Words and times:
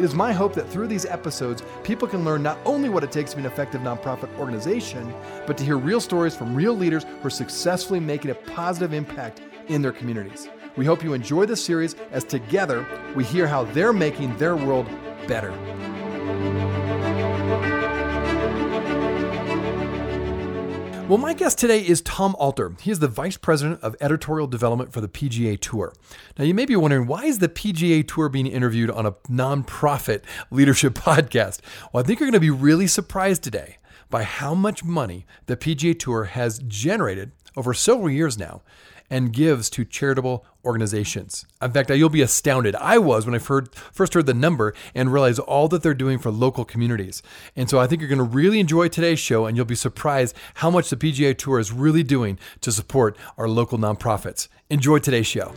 It 0.00 0.04
is 0.04 0.14
my 0.14 0.32
hope 0.32 0.54
that 0.54 0.66
through 0.66 0.86
these 0.86 1.04
episodes, 1.04 1.62
people 1.82 2.08
can 2.08 2.24
learn 2.24 2.42
not 2.42 2.56
only 2.64 2.88
what 2.88 3.04
it 3.04 3.12
takes 3.12 3.32
to 3.32 3.36
be 3.36 3.40
an 3.40 3.46
effective 3.46 3.82
nonprofit 3.82 4.34
organization, 4.38 5.12
but 5.46 5.58
to 5.58 5.64
hear 5.64 5.76
real 5.76 6.00
stories 6.00 6.34
from 6.34 6.54
real 6.54 6.72
leaders 6.72 7.04
who 7.04 7.26
are 7.26 7.28
successfully 7.28 8.00
making 8.00 8.30
a 8.30 8.34
positive 8.34 8.94
impact 8.94 9.42
in 9.68 9.82
their 9.82 9.92
communities. 9.92 10.48
We 10.76 10.86
hope 10.86 11.04
you 11.04 11.12
enjoy 11.12 11.44
this 11.44 11.62
series 11.62 11.96
as 12.12 12.24
together 12.24 12.86
we 13.14 13.24
hear 13.24 13.46
how 13.46 13.64
they're 13.64 13.92
making 13.92 14.38
their 14.38 14.56
world 14.56 14.88
better. 15.28 15.50
Well, 21.10 21.18
my 21.18 21.34
guest 21.34 21.58
today 21.58 21.84
is 21.84 22.02
Tom 22.02 22.36
Alter. 22.38 22.76
He 22.80 22.92
is 22.92 23.00
the 23.00 23.08
Vice 23.08 23.36
President 23.36 23.82
of 23.82 23.96
Editorial 24.00 24.46
Development 24.46 24.92
for 24.92 25.00
the 25.00 25.08
PGA 25.08 25.58
Tour. 25.58 25.92
Now, 26.38 26.44
you 26.44 26.54
may 26.54 26.66
be 26.66 26.76
wondering, 26.76 27.08
why 27.08 27.24
is 27.24 27.40
the 27.40 27.48
PGA 27.48 28.06
Tour 28.06 28.28
being 28.28 28.46
interviewed 28.46 28.92
on 28.92 29.06
a 29.06 29.12
nonprofit 29.28 30.22
leadership 30.52 30.94
podcast? 30.94 31.62
Well, 31.92 32.00
I 32.00 32.06
think 32.06 32.20
you're 32.20 32.28
going 32.28 32.34
to 32.34 32.38
be 32.38 32.48
really 32.48 32.86
surprised 32.86 33.42
today 33.42 33.78
by 34.08 34.22
how 34.22 34.54
much 34.54 34.84
money 34.84 35.26
the 35.46 35.56
PGA 35.56 35.98
Tour 35.98 36.26
has 36.26 36.60
generated 36.60 37.32
over 37.56 37.74
several 37.74 38.08
years 38.08 38.38
now 38.38 38.62
and 39.10 39.32
gives 39.32 39.68
to 39.70 39.84
charitable 39.84 40.46
organizations. 40.64 41.44
In 41.60 41.72
fact, 41.72 41.90
you'll 41.90 42.08
be 42.08 42.22
astounded. 42.22 42.76
I 42.76 42.98
was 42.98 43.26
when 43.26 43.34
I 43.34 43.38
first 43.38 44.14
heard 44.14 44.26
the 44.26 44.34
number 44.34 44.72
and 44.94 45.12
realized 45.12 45.40
all 45.40 45.68
that 45.68 45.82
they're 45.82 45.94
doing 45.94 46.18
for 46.18 46.30
local 46.30 46.64
communities. 46.64 47.22
And 47.56 47.68
so 47.68 47.80
I 47.80 47.86
think 47.86 48.00
you're 48.00 48.08
going 48.08 48.18
to 48.18 48.24
really 48.24 48.60
enjoy 48.60 48.88
today's 48.88 49.18
show 49.18 49.46
and 49.46 49.56
you'll 49.56 49.66
be 49.66 49.74
surprised 49.74 50.36
how 50.54 50.70
much 50.70 50.90
the 50.90 50.96
PGA 50.96 51.36
Tour 51.36 51.58
is 51.58 51.72
really 51.72 52.02
doing 52.02 52.38
to 52.60 52.70
support 52.70 53.16
our 53.36 53.48
local 53.48 53.78
nonprofits. 53.78 54.48
Enjoy 54.70 54.98
today's 54.98 55.26
show. 55.26 55.52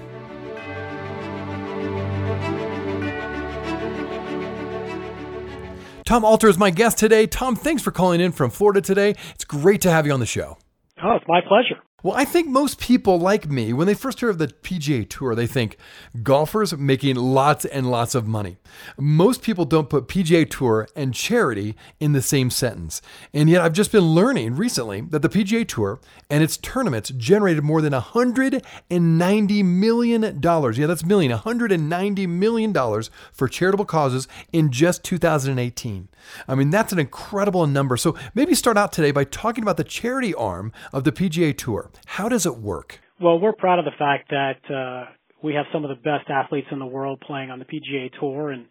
Tom 6.05 6.25
Alter 6.25 6.49
is 6.49 6.57
my 6.57 6.69
guest 6.69 6.97
today. 6.97 7.25
Tom, 7.25 7.55
thanks 7.55 7.81
for 7.81 7.91
calling 7.91 8.19
in 8.19 8.33
from 8.33 8.49
Florida 8.51 8.81
today. 8.81 9.15
It's 9.33 9.45
great 9.45 9.79
to 9.81 9.89
have 9.89 10.05
you 10.05 10.11
on 10.11 10.19
the 10.19 10.25
show. 10.25 10.57
Oh, 11.01 11.15
it's 11.15 11.27
my 11.27 11.39
pleasure. 11.41 11.81
Well, 12.03 12.17
I 12.17 12.25
think 12.25 12.49
most 12.49 12.81
people 12.81 13.17
like 13.17 13.49
me, 13.49 13.71
when 13.71 13.87
they 13.87 13.93
first 13.93 14.19
hear 14.19 14.27
of 14.27 14.37
the 14.37 14.47
PGA 14.47 15.07
Tour, 15.07 15.35
they 15.35 15.47
think 15.47 15.77
golfers 16.21 16.75
making 16.75 17.15
lots 17.15 17.63
and 17.63 17.89
lots 17.89 18.13
of 18.13 18.27
money. 18.27 18.57
Most 18.97 19.41
people 19.41 19.63
don't 19.63 19.89
put 19.89 20.09
PGA 20.09 20.49
Tour 20.49 20.89
and 20.97 21.13
charity 21.13 21.77
in 22.01 22.11
the 22.11 22.21
same 22.21 22.49
sentence. 22.49 23.01
And 23.33 23.49
yet, 23.49 23.61
I've 23.61 23.71
just 23.71 23.93
been 23.93 24.03
learning 24.03 24.55
recently 24.57 24.99
that 24.99 25.21
the 25.21 25.29
PGA 25.29 25.65
Tour 25.65 26.01
and 26.29 26.43
its 26.43 26.57
tournaments 26.57 27.09
generated 27.11 27.63
more 27.63 27.81
than 27.81 27.93
$190 27.93 29.63
million. 29.63 30.23
Yeah, 30.43 30.87
that's 30.87 31.05
million, 31.05 31.37
$190 31.37 32.27
million 32.27 32.73
for 33.31 33.47
charitable 33.47 33.85
causes 33.85 34.27
in 34.51 34.73
just 34.73 35.05
2018. 35.05 36.09
I 36.49 36.55
mean, 36.55 36.69
that's 36.69 36.91
an 36.91 36.99
incredible 36.99 37.65
number. 37.65 37.95
So 37.95 38.17
maybe 38.35 38.55
start 38.55 38.75
out 38.75 38.91
today 38.91 39.11
by 39.11 39.23
talking 39.23 39.63
about 39.63 39.77
the 39.77 39.85
charity 39.85 40.33
arm 40.33 40.73
of 40.91 41.05
the 41.05 41.13
PGA 41.13 41.57
Tour. 41.57 41.91
How 42.05 42.29
does 42.29 42.45
it 42.45 42.57
work? 42.57 42.99
Well, 43.21 43.39
we're 43.39 43.53
proud 43.53 43.79
of 43.79 43.85
the 43.85 43.91
fact 43.97 44.29
that 44.29 44.73
uh, 44.73 45.11
we 45.43 45.53
have 45.53 45.65
some 45.71 45.83
of 45.83 45.89
the 45.89 45.95
best 45.95 46.29
athletes 46.29 46.67
in 46.71 46.79
the 46.79 46.85
world 46.85 47.21
playing 47.25 47.51
on 47.51 47.59
the 47.59 47.65
PGA 47.65 48.11
Tour, 48.19 48.51
and 48.51 48.65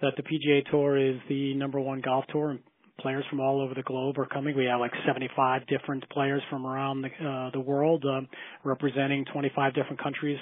that 0.00 0.12
the 0.16 0.22
PGA 0.22 0.68
Tour 0.70 0.96
is 0.98 1.16
the 1.28 1.54
number 1.54 1.80
one 1.80 2.00
golf 2.00 2.24
tour, 2.32 2.50
and 2.50 2.60
players 3.00 3.24
from 3.28 3.40
all 3.40 3.60
over 3.60 3.74
the 3.74 3.82
globe 3.82 4.18
are 4.18 4.26
coming. 4.26 4.56
We 4.56 4.66
have 4.66 4.80
like 4.80 4.92
75 5.06 5.66
different 5.66 6.08
players 6.10 6.42
from 6.50 6.66
around 6.66 7.02
the 7.02 7.08
uh, 7.08 7.50
the 7.52 7.60
world, 7.60 8.04
uh, 8.04 8.20
representing 8.64 9.24
25 9.32 9.74
different 9.74 10.02
countries 10.02 10.38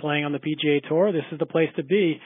playing 0.00 0.24
on 0.24 0.32
the 0.32 0.38
PGA 0.38 0.86
Tour. 0.88 1.12
This 1.12 1.24
is 1.32 1.38
the 1.38 1.46
place 1.46 1.70
to 1.76 1.84
be. 1.84 2.20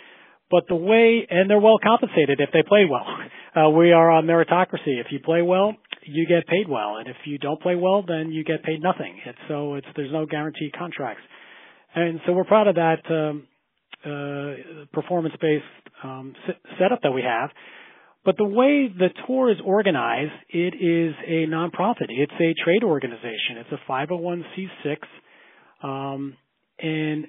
But 0.50 0.64
the 0.68 0.76
way, 0.76 1.26
and 1.28 1.48
they're 1.50 1.60
well 1.60 1.78
compensated 1.82 2.40
if 2.40 2.50
they 2.52 2.62
play 2.66 2.84
well. 2.90 3.06
Uh, 3.56 3.70
we 3.70 3.90
are 3.90 4.16
a 4.18 4.22
meritocracy. 4.22 5.00
If 5.00 5.06
you 5.10 5.18
play 5.18 5.42
well, 5.42 5.74
you 6.08 6.26
get 6.26 6.46
paid 6.46 6.68
well, 6.68 6.96
and 6.96 7.08
if 7.08 7.16
you 7.24 7.38
don't 7.38 7.60
play 7.60 7.74
well, 7.74 8.02
then 8.06 8.32
you 8.32 8.44
get 8.44 8.62
paid 8.62 8.82
nothing. 8.82 9.18
It's 9.24 9.38
so 9.48 9.74
it's 9.74 9.86
there's 9.96 10.12
no 10.12 10.26
guaranteed 10.26 10.72
contracts, 10.76 11.22
and 11.94 12.20
so 12.26 12.32
we're 12.32 12.44
proud 12.44 12.68
of 12.68 12.76
that 12.76 13.02
um, 13.10 13.46
uh, 14.04 14.84
performance-based 14.92 15.64
um, 16.04 16.34
setup 16.78 17.00
that 17.02 17.12
we 17.12 17.22
have. 17.22 17.50
But 18.24 18.36
the 18.36 18.44
way 18.44 18.88
the 18.88 19.08
tour 19.26 19.50
is 19.50 19.58
organized, 19.64 20.32
it 20.50 20.74
is 20.74 21.14
a 21.26 21.46
nonprofit. 21.50 22.08
It's 22.10 22.32
a 22.32 22.54
trade 22.62 22.84
organization. 22.84 23.56
It's 23.56 23.70
a 23.72 23.90
501c6, 23.90 24.96
um, 25.82 26.36
and 26.78 27.26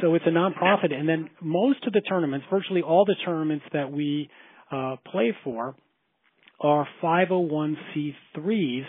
so 0.00 0.14
it's 0.14 0.24
a 0.26 0.30
nonprofit. 0.30 0.94
And 0.94 1.08
then 1.08 1.30
most 1.42 1.86
of 1.86 1.92
the 1.92 2.00
tournaments, 2.00 2.46
virtually 2.50 2.82
all 2.82 3.04
the 3.04 3.16
tournaments 3.24 3.64
that 3.72 3.90
we 3.92 4.30
uh, 4.70 4.96
play 5.10 5.36
for, 5.44 5.76
are 6.60 6.86
501c3s. 7.02 8.84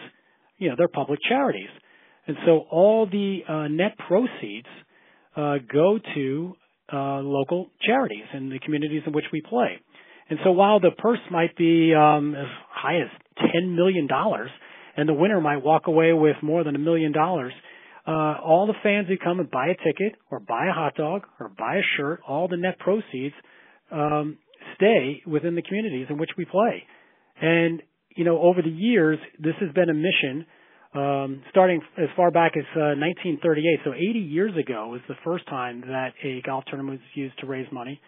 You 0.57 0.69
know, 0.69 0.75
they're 0.78 0.88
public 0.88 1.19
charities. 1.28 1.69
And 2.28 2.38
so 2.46 2.66
all 2.69 3.07
the 3.07 3.40
uh, 3.47 3.68
net 3.69 3.97
proceeds 4.07 4.68
uh, 5.35 5.56
go 5.72 6.00
to 6.16 6.53
uh, 6.91 7.19
local 7.22 7.69
charities 7.85 8.25
in 8.34 8.50
the 8.50 8.59
communities 8.59 9.03
in 9.06 9.13
which 9.13 9.25
we 9.31 9.41
play. 9.41 9.80
And 10.30 10.38
so 10.44 10.52
while 10.52 10.80
the 10.80 10.91
purse 10.97 11.19
might 11.31 11.56
be 11.57 11.94
um, 11.96 12.35
as 12.35 12.46
high 12.69 12.97
as 12.97 13.07
$10 13.40 13.75
million 13.75 14.07
and 14.96 15.09
the 15.09 15.13
winner 15.13 15.41
might 15.41 15.63
walk 15.63 15.88
away 15.88 16.13
with 16.13 16.36
more 16.44 16.63
than 16.63 16.75
a 16.75 16.80
million 16.80 17.12
dollars, 17.12 17.53
uh, 18.07 18.36
all 18.44 18.68
the 18.68 18.74
fans 18.84 19.07
who 19.07 19.18
come 19.18 19.40
and 19.40 19.50
buy 19.50 19.68
a 19.68 19.75
ticket 19.75 20.19
or 20.30 20.40
buy 20.40 20.68
a 20.69 20.74
hot 20.74 20.96
dog 20.96 21.24
or 21.40 21.50
buy 21.50 21.78
a 21.78 21.81
shirt, 21.97 22.22
all 22.28 22.47
the 22.47 22.57
net 22.57 22.78
proceeds 22.80 23.36
um, 23.91 24.38
stay 24.75 25.22
within 25.25 25.56
the 25.56 25.62
communities 25.62 26.07
in 26.09 26.18
which 26.18 26.30
we 26.38 26.46
play. 26.46 26.84
And, 27.41 27.81
you 28.16 28.25
know, 28.25 28.39
over 28.39 28.61
the 28.61 28.69
years, 28.69 29.17
this 29.39 29.55
has 29.59 29.72
been 29.73 29.89
a 29.89 29.94
mission 29.94 30.45
um, 30.95 31.44
starting 31.51 31.81
as 31.97 32.09
far 32.16 32.31
back 32.31 32.53
as 32.57 32.66
uh, 32.75 32.97
1938. 32.97 33.79
So 33.85 33.94
80 33.94 34.19
years 34.19 34.51
ago 34.57 34.88
was 34.88 35.01
the 35.07 35.16
first 35.23 35.47
time 35.47 35.81
that 35.81 36.13
a 36.23 36.41
golf 36.45 36.63
tournament 36.67 37.00
was 37.00 37.09
used 37.13 37.39
to 37.39 37.45
raise 37.45 37.67
money. 37.72 38.01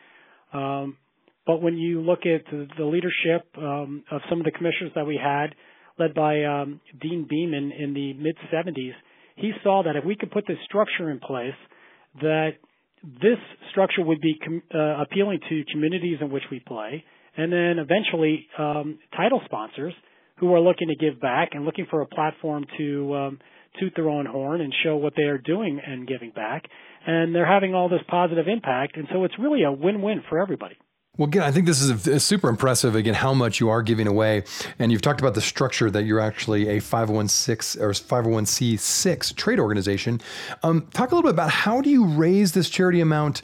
Um, 0.53 0.97
but 1.45 1.61
when 1.61 1.77
you 1.77 2.01
look 2.01 2.19
at 2.19 2.45
the, 2.51 2.85
leadership 2.85 3.47
um, 3.57 4.03
of 4.11 4.21
some 4.29 4.39
of 4.39 4.45
the 4.45 4.51
commissioners 4.51 4.91
that 4.95 5.05
we 5.05 5.19
had, 5.21 5.55
led 5.99 6.13
by 6.13 6.43
um, 6.43 6.81
Deane 6.99 7.27
Beman 7.29 7.71
in 7.71 7.93
the 7.93 8.13
mid 8.13 8.35
70s, 8.53 8.93
he 9.35 9.51
saw 9.63 9.83
that 9.83 9.95
if 9.95 10.05
we 10.05 10.15
could 10.15 10.31
put 10.31 10.45
this 10.47 10.57
structure 10.65 11.09
in 11.09 11.19
place, 11.19 11.57
that 12.21 12.51
this 13.03 13.37
structure 13.71 14.03
would 14.03 14.21
be 14.21 14.35
com- 14.43 14.63
uh, 14.73 15.01
appealing 15.01 15.39
to 15.49 15.63
communities 15.71 16.17
in 16.21 16.31
which 16.31 16.43
we 16.51 16.59
play, 16.59 17.03
and 17.37 17.51
then 17.51 17.79
eventually 17.79 18.47
um, 18.57 18.99
title 19.15 19.41
sponsors 19.45 19.93
who 20.37 20.53
are 20.53 20.59
looking 20.59 20.87
to 20.87 20.95
give 20.95 21.19
back 21.21 21.49
and 21.53 21.65
looking 21.65 21.85
for 21.89 22.01
a 22.01 22.05
platform 22.07 22.65
to 22.77 23.15
um, 23.15 23.39
toot 23.79 23.93
their 23.95 24.09
own 24.09 24.25
horn 24.25 24.61
and 24.61 24.73
show 24.83 24.97
what 24.97 25.13
they 25.15 25.23
are 25.23 25.37
doing 25.37 25.79
and 25.85 26.07
giving 26.07 26.31
back. 26.31 26.65
And 27.05 27.33
they're 27.33 27.45
having 27.51 27.73
all 27.73 27.89
this 27.89 28.01
positive 28.07 28.47
impact, 28.47 28.97
and 28.97 29.07
so 29.11 29.23
it's 29.23 29.33
really 29.39 29.63
a 29.63 29.71
win-win 29.71 30.23
for 30.29 30.39
everybody. 30.41 30.77
Well, 31.17 31.27
again, 31.27 31.43
I 31.43 31.51
think 31.51 31.65
this 31.65 31.81
is 31.81 32.07
a, 32.07 32.13
a 32.13 32.19
super 32.21 32.47
impressive. 32.47 32.95
Again, 32.95 33.13
how 33.13 33.33
much 33.33 33.59
you 33.59 33.69
are 33.69 33.81
giving 33.81 34.07
away, 34.07 34.43
and 34.79 34.93
you've 34.93 35.01
talked 35.01 35.19
about 35.19 35.33
the 35.33 35.41
structure 35.41 35.91
that 35.91 36.05
you're 36.05 36.21
actually 36.21 36.69
a 36.69 36.79
501c 36.79 37.81
or 37.81 37.91
501c6 37.91 39.35
trade 39.35 39.59
organization. 39.59 40.21
Um, 40.63 40.87
talk 40.93 41.11
a 41.11 41.15
little 41.15 41.29
bit 41.29 41.33
about 41.33 41.49
how 41.49 41.81
do 41.81 41.89
you 41.89 42.05
raise 42.05 42.53
this 42.53 42.69
charity 42.69 43.01
amount 43.01 43.41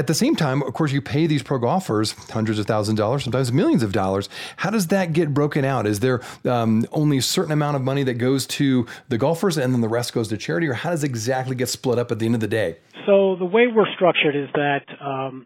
at 0.00 0.06
the 0.06 0.14
same 0.14 0.34
time, 0.34 0.62
of 0.62 0.72
course, 0.72 0.92
you 0.92 1.02
pay 1.02 1.26
these 1.26 1.42
pro 1.42 1.58
golfers 1.58 2.12
hundreds 2.30 2.58
of 2.58 2.66
thousands 2.66 2.98
of 2.98 3.04
dollars, 3.04 3.22
sometimes 3.22 3.52
millions 3.52 3.82
of 3.82 3.92
dollars. 3.92 4.30
How 4.56 4.70
does 4.70 4.86
that 4.86 5.12
get 5.12 5.34
broken 5.34 5.62
out? 5.62 5.86
Is 5.86 6.00
there 6.00 6.22
um, 6.46 6.86
only 6.90 7.18
a 7.18 7.22
certain 7.22 7.52
amount 7.52 7.76
of 7.76 7.82
money 7.82 8.02
that 8.04 8.14
goes 8.14 8.46
to 8.58 8.86
the 9.10 9.18
golfers 9.18 9.58
and 9.58 9.74
then 9.74 9.82
the 9.82 9.88
rest 9.88 10.14
goes 10.14 10.28
to 10.28 10.38
charity, 10.38 10.66
or 10.68 10.72
how 10.72 10.88
does 10.88 11.04
it 11.04 11.08
exactly 11.08 11.54
get 11.54 11.68
split 11.68 11.98
up 11.98 12.10
at 12.10 12.18
the 12.18 12.24
end 12.24 12.34
of 12.34 12.40
the 12.40 12.48
day? 12.48 12.78
So 13.06 13.36
the 13.36 13.44
way 13.44 13.66
we're 13.66 13.92
structured 13.94 14.34
is 14.34 14.48
that 14.54 14.86
um, 15.04 15.44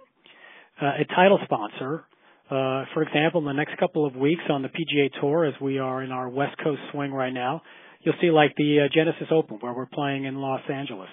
uh, 0.81 1.03
a 1.03 1.05
title 1.15 1.41
sponsor. 1.45 2.05
Uh, 2.47 2.85
for 2.95 3.03
example, 3.03 3.41
in 3.41 3.47
the 3.47 3.53
next 3.53 3.77
couple 3.79 4.06
of 4.06 4.15
weeks 4.15 4.43
on 4.49 4.62
the 4.62 4.69
PGA 4.69 5.11
Tour, 5.21 5.47
as 5.47 5.55
we 5.61 5.79
are 5.79 6.03
in 6.03 6.12
our 6.12 6.29
West 6.29 6.56
Coast 6.62 6.81
swing 6.93 7.11
right 7.11 7.33
now, 7.33 7.62
you'll 8.03 8.15
see 8.21 8.31
like 8.31 8.55
the 8.56 8.85
uh, 8.85 8.89
Genesis 8.95 9.29
Open, 9.33 9.56
where 9.61 9.73
we're 9.73 9.87
playing 9.87 10.27
in 10.27 10.37
Los 10.37 10.61
Angeles. 10.71 11.09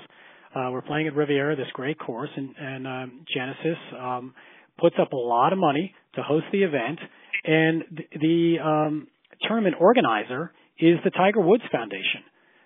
Uh, 0.54 0.70
we're 0.72 0.82
playing 0.82 1.08
at 1.08 1.16
Riviera, 1.16 1.56
this 1.56 1.68
great 1.74 1.98
course, 1.98 2.30
and, 2.36 2.54
and 2.60 2.88
um, 2.88 3.26
Genesis 3.34 3.78
um, 3.98 4.34
puts 4.78 4.96
up 5.02 5.14
a 5.14 5.16
lot 5.16 5.54
of 5.54 5.60
money 5.60 5.94
to 6.16 6.22
host 6.22 6.46
the 6.52 6.64
event, 6.64 7.00
and 7.46 7.84
the, 7.92 8.20
the 8.20 8.64
um, 8.64 9.08
tournament 9.48 9.76
organizer 9.80 10.52
is 10.78 10.98
the 11.06 11.12
Tiger 11.12 11.40
Woods 11.40 11.64
Foundation. 11.72 12.24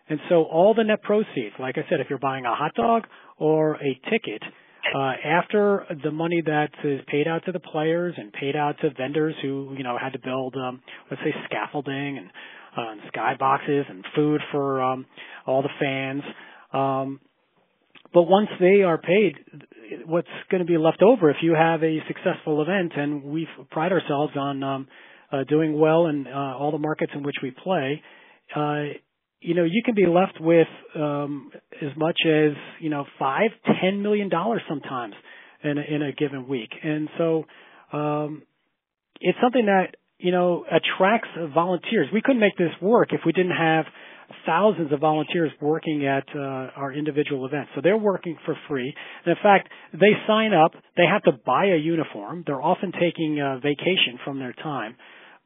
And 0.10 0.20
so 0.30 0.44
all 0.44 0.74
the 0.74 0.84
net 0.84 1.02
proceeds, 1.04 1.56
like 1.60 1.78
I 1.78 1.82
said, 1.90 2.00
if 2.00 2.08
you're 2.10 2.20
buying 2.20 2.46
a 2.46 2.56
hot 2.56 2.74
dog 2.76 3.04
or 3.38 3.76
a 3.76 4.00
ticket, 4.10 4.42
uh, 4.96 5.14
after 5.26 5.86
the 6.04 6.12
money 6.12 6.42
that 6.46 6.70
is 6.84 7.02
paid 7.08 7.28
out 7.28 7.44
to 7.46 7.52
the 7.52 7.60
players 7.60 8.14
and 8.18 8.32
paid 8.34 8.56
out 8.56 8.76
to 8.82 8.90
vendors 8.98 9.36
who, 9.42 9.74
you 9.78 9.84
know, 9.84 9.98
had 10.00 10.14
to 10.14 10.20
build, 10.20 10.56
um, 10.56 10.82
let's 11.10 11.22
say 11.24 11.34
scaffolding 11.46 12.18
and, 12.18 12.28
uh, 12.78 12.92
and 12.92 13.02
skyboxes 13.12 13.90
and 13.90 14.06
food 14.16 14.42
for, 14.52 14.82
um, 14.82 15.06
all 15.48 15.64
the 15.64 15.70
fans, 15.80 16.22
um, 16.72 17.20
but 18.16 18.24
once 18.24 18.48
they 18.62 18.82
are 18.82 18.98
paid, 18.98 19.36
what's 20.06 20.30
going 20.50 20.66
to 20.66 20.66
be 20.66 20.78
left 20.78 21.04
over 21.04 21.30
if 21.30 21.36
you 21.42 21.54
have 21.54 21.84
a 21.84 21.98
successful 22.08 22.62
event, 22.62 22.94
and 22.96 23.22
we 23.24 23.46
pride 23.72 23.92
ourselves 23.92 24.32
on 24.38 24.64
um, 24.64 24.88
uh, 25.34 25.44
doing 25.50 25.78
well 25.78 26.08
in 26.08 26.26
uh, 26.26 26.58
all 26.58 26.72
the 26.72 26.78
markets 26.78 27.12
in 27.14 27.24
which 27.24 27.36
we 27.44 27.52
play, 27.52 28.02
uh, 28.56 28.84
you 29.42 29.54
know, 29.54 29.66
you 29.66 29.82
can 29.84 29.96
be 29.96 30.06
left 30.06 30.40
with 30.40 30.68
um, 30.96 31.52
as 31.82 31.90
much 31.98 32.18
as 32.26 32.54
you 32.80 32.90
know 32.90 33.04
five, 33.20 33.52
ten 33.82 34.02
million 34.02 34.30
dollars 34.30 34.62
sometimes 34.70 35.14
in 35.62 35.78
a, 35.78 35.96
in 35.96 36.02
a 36.02 36.14
given 36.14 36.48
week, 36.48 36.70
and 36.84 37.10
so 37.18 37.44
um, 37.92 38.44
it's 39.20 39.38
something 39.44 39.66
that 39.66 39.98
you 40.20 40.32
know 40.32 40.64
attracts 40.72 41.28
volunteers. 41.54 42.08
We 42.14 42.22
couldn't 42.22 42.40
make 42.40 42.58
this 42.58 42.72
work 42.82 43.10
if 43.12 43.20
we 43.26 43.34
didn't 43.34 43.58
have 43.58 43.86
thousands 44.46 44.92
of 44.92 45.00
volunteers 45.00 45.52
working 45.62 46.06
at 46.06 46.24
uh, 46.36 46.40
our 46.76 46.94
individual 46.94 47.46
events. 47.46 47.72
So 47.76 47.82
they're 47.82 47.98
working 47.98 48.38
for 48.46 48.56
free. 48.68 48.94
And 49.26 49.38
in 49.38 49.44
fact, 49.44 49.70
they 49.94 50.14
sign 50.28 50.54
up. 50.54 50.72
They 50.98 51.06
have 51.06 51.24
to 51.24 51.34
buy 51.46 51.66
a 51.66 51.78
uniform. 51.78 52.44
They're 52.46 52.62
often 52.62 52.92
taking 52.92 53.40
a 53.42 53.60
vacation 53.60 54.20
from 54.24 54.40
their 54.40 54.54
time, 54.54 54.96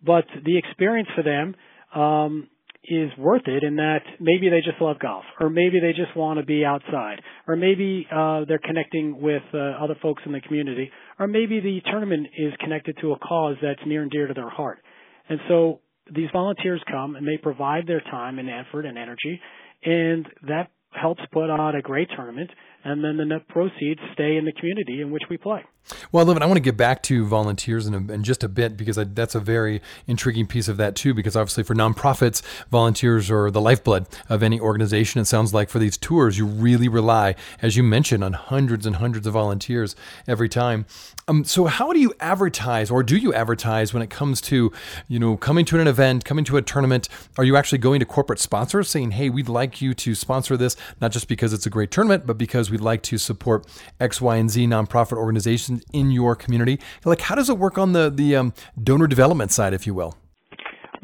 but 0.05 0.25
the 0.45 0.57
experience 0.57 1.09
for 1.15 1.23
them 1.23 1.55
um, 1.93 2.47
is 2.83 3.11
worth 3.17 3.47
it 3.47 3.63
in 3.63 3.75
that 3.75 4.01
maybe 4.19 4.49
they 4.49 4.61
just 4.61 4.81
love 4.81 4.97
golf, 4.99 5.23
or 5.39 5.49
maybe 5.49 5.79
they 5.79 5.91
just 5.91 6.15
want 6.15 6.39
to 6.39 6.45
be 6.45 6.63
outside, 6.63 7.21
or 7.47 7.55
maybe 7.55 8.07
uh, 8.11 8.45
they're 8.47 8.57
connecting 8.63 9.21
with 9.21 9.43
uh, 9.53 9.83
other 9.83 9.95
folks 10.01 10.23
in 10.25 10.31
the 10.31 10.41
community, 10.41 10.89
or 11.19 11.27
maybe 11.27 11.59
the 11.59 11.81
tournament 11.85 12.27
is 12.37 12.53
connected 12.59 12.97
to 13.01 13.11
a 13.11 13.19
cause 13.19 13.57
that's 13.61 13.81
near 13.85 14.01
and 14.01 14.11
dear 14.11 14.27
to 14.27 14.33
their 14.33 14.49
heart. 14.49 14.79
And 15.27 15.39
so 15.47 15.81
these 16.13 16.29
volunteers 16.31 16.81
come 16.91 17.15
and 17.15 17.27
they 17.27 17.37
provide 17.41 17.87
their 17.87 18.01
time 18.01 18.39
and 18.39 18.49
effort 18.49 18.85
and 18.85 18.97
energy, 18.97 19.39
and 19.83 20.27
that 20.47 20.69
helps 20.91 21.21
put 21.31 21.49
on 21.49 21.75
a 21.75 21.81
great 21.81 22.09
tournament 22.15 22.49
and 22.83 23.03
then 23.03 23.17
the 23.17 23.25
net 23.25 23.47
proceeds 23.47 23.99
stay 24.13 24.37
in 24.37 24.45
the 24.45 24.51
community 24.53 25.01
in 25.01 25.11
which 25.11 25.23
we 25.29 25.37
play. 25.37 25.63
Well, 26.11 26.25
Levin, 26.25 26.43
I 26.43 26.45
want 26.45 26.57
to 26.57 26.61
get 26.61 26.77
back 26.77 27.01
to 27.03 27.25
volunteers 27.25 27.87
in, 27.87 27.93
a, 27.93 28.13
in 28.13 28.23
just 28.23 28.43
a 28.43 28.49
bit 28.49 28.77
because 28.77 28.97
I, 28.97 29.05
that's 29.05 29.33
a 29.33 29.39
very 29.39 29.81
intriguing 30.07 30.45
piece 30.45 30.67
of 30.67 30.77
that 30.77 30.95
too. 30.95 31.13
Because 31.13 31.35
obviously, 31.35 31.63
for 31.63 31.73
nonprofits, 31.73 32.41
volunteers 32.69 33.31
are 33.31 33.49
the 33.49 33.61
lifeblood 33.61 34.07
of 34.27 34.43
any 34.43 34.59
organization. 34.59 35.21
It 35.21 35.25
sounds 35.25 35.53
like 35.53 35.69
for 35.69 35.79
these 35.79 35.97
tours, 35.97 36.37
you 36.37 36.45
really 36.45 36.87
rely, 36.87 37.35
as 37.61 37.75
you 37.75 37.83
mentioned, 37.83 38.23
on 38.23 38.33
hundreds 38.33 38.85
and 38.85 38.97
hundreds 38.97 39.25
of 39.25 39.33
volunteers 39.33 39.95
every 40.27 40.49
time. 40.49 40.85
Um, 41.27 41.43
so, 41.43 41.65
how 41.65 41.91
do 41.93 41.99
you 41.99 42.13
advertise, 42.19 42.89
or 42.91 43.03
do 43.03 43.17
you 43.17 43.33
advertise 43.33 43.93
when 43.93 44.03
it 44.03 44.09
comes 44.09 44.41
to, 44.41 44.71
you 45.07 45.19
know, 45.19 45.37
coming 45.37 45.65
to 45.65 45.79
an 45.79 45.87
event, 45.87 46.25
coming 46.25 46.45
to 46.45 46.57
a 46.57 46.61
tournament? 46.61 47.09
Are 47.37 47.43
you 47.43 47.55
actually 47.55 47.77
going 47.79 47.99
to 47.99 48.05
corporate 48.05 48.39
sponsors 48.39 48.89
saying, 48.89 49.11
"Hey, 49.11 49.29
we'd 49.29 49.49
like 49.49 49.81
you 49.81 49.93
to 49.95 50.15
sponsor 50.15 50.57
this, 50.57 50.75
not 51.01 51.11
just 51.11 51.27
because 51.27 51.53
it's 51.53 51.65
a 51.65 51.69
great 51.69 51.91
tournament, 51.91 52.25
but 52.25 52.37
because 52.37 52.68
we'd 52.71 52.81
like 52.81 53.01
to 53.03 53.17
support 53.17 53.65
X, 53.99 54.21
Y, 54.21 54.37
and 54.37 54.49
Z 54.49 54.67
nonprofit 54.67 55.17
organizations 55.17 55.83
in 55.93 56.11
your 56.11 56.35
community. 56.35 56.79
Like, 57.05 57.21
how 57.21 57.35
does 57.35 57.49
it 57.49 57.57
work 57.57 57.77
on 57.77 57.93
the 57.93 58.09
the 58.09 58.35
um, 58.35 58.53
donor 58.81 59.07
development 59.07 59.51
side, 59.51 59.73
if 59.73 59.85
you 59.87 59.93
will? 59.93 60.15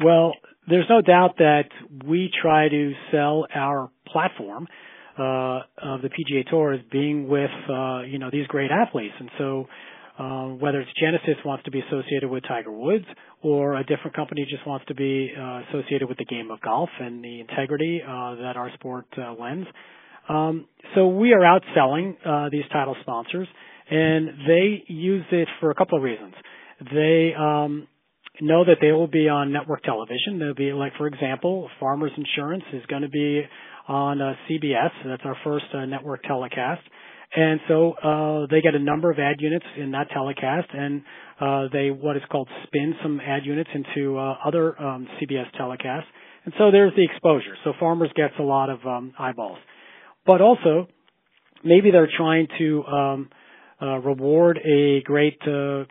Well, 0.04 0.32
there's 0.68 0.86
no 0.90 1.00
doubt 1.00 1.36
that 1.38 1.68
we 2.06 2.30
try 2.42 2.68
to 2.68 2.92
sell 3.10 3.46
our 3.54 3.90
platform 4.06 4.66
uh, 5.18 5.60
of 5.82 6.02
the 6.02 6.08
PGA 6.08 6.48
Tour 6.48 6.74
as 6.74 6.80
being 6.90 7.28
with 7.28 7.50
uh, 7.70 8.02
you 8.02 8.18
know 8.18 8.30
these 8.30 8.46
great 8.46 8.70
athletes, 8.70 9.14
and 9.18 9.30
so. 9.38 9.66
Uh, 10.18 10.48
whether 10.54 10.80
it's 10.80 10.90
Genesis 10.98 11.36
wants 11.44 11.62
to 11.64 11.70
be 11.70 11.78
associated 11.78 12.30
with 12.30 12.42
Tiger 12.48 12.72
Woods 12.72 13.04
or 13.42 13.76
a 13.76 13.84
different 13.84 14.16
company 14.16 14.46
just 14.48 14.66
wants 14.66 14.86
to 14.86 14.94
be 14.94 15.30
uh, 15.38 15.60
associated 15.68 16.08
with 16.08 16.16
the 16.16 16.24
game 16.24 16.50
of 16.50 16.58
golf 16.62 16.88
and 16.98 17.22
the 17.22 17.40
integrity 17.40 18.00
uh, 18.02 18.34
that 18.36 18.54
our 18.56 18.70
sport 18.74 19.04
uh, 19.18 19.34
lends, 19.38 19.66
um, 20.28 20.66
so 20.94 21.08
we 21.08 21.32
are 21.32 21.40
outselling 21.40 22.16
uh, 22.24 22.48
these 22.50 22.64
title 22.72 22.96
sponsors, 23.02 23.48
and 23.90 24.28
they 24.46 24.84
use 24.88 25.24
it 25.30 25.48
for 25.60 25.70
a 25.70 25.74
couple 25.74 25.98
of 25.98 26.04
reasons. 26.04 26.34
They 26.92 27.32
um, 27.38 27.86
know 28.40 28.64
that 28.64 28.76
they 28.80 28.92
will 28.92 29.08
be 29.08 29.28
on 29.28 29.52
network 29.52 29.82
television. 29.82 30.38
They'll 30.38 30.54
be 30.54 30.72
like, 30.72 30.92
for 30.98 31.06
example, 31.06 31.68
Farmers 31.80 32.12
Insurance 32.16 32.64
is 32.72 32.84
going 32.86 33.02
to 33.02 33.08
be 33.08 33.42
on 33.88 34.20
uh, 34.20 34.34
CBS. 34.48 34.90
That's 35.04 35.22
our 35.24 35.36
first 35.44 35.66
uh, 35.74 35.84
network 35.86 36.22
telecast. 36.24 36.82
And 37.34 37.60
so 37.68 37.92
uh, 37.92 38.46
they 38.50 38.60
get 38.60 38.74
a 38.74 38.78
number 38.78 39.10
of 39.10 39.18
ad 39.18 39.36
units 39.40 39.66
in 39.76 39.90
that 39.90 40.08
telecast, 40.10 40.68
and 40.72 41.02
uh, 41.40 41.64
they 41.72 41.90
what 41.90 42.16
is 42.16 42.22
called 42.30 42.48
spin 42.64 42.94
some 43.02 43.20
ad 43.20 43.44
units 43.44 43.68
into 43.74 44.16
uh, 44.16 44.36
other 44.44 44.80
um, 44.80 45.06
CBS 45.20 45.46
telecasts. 45.60 46.06
And 46.44 46.54
so 46.56 46.70
there's 46.70 46.92
the 46.94 47.04
exposure. 47.04 47.56
So 47.64 47.72
Farmers 47.80 48.10
gets 48.14 48.34
a 48.38 48.42
lot 48.42 48.70
of 48.70 48.78
um, 48.86 49.12
eyeballs 49.18 49.58
but 50.26 50.40
also 50.40 50.88
maybe 51.64 51.90
they're 51.90 52.10
trying 52.16 52.48
to 52.58 52.84
um, 52.84 53.30
uh, 53.80 53.98
reward 53.98 54.58
a 54.58 55.02
great 55.02 55.38
uh, 55.42 55.84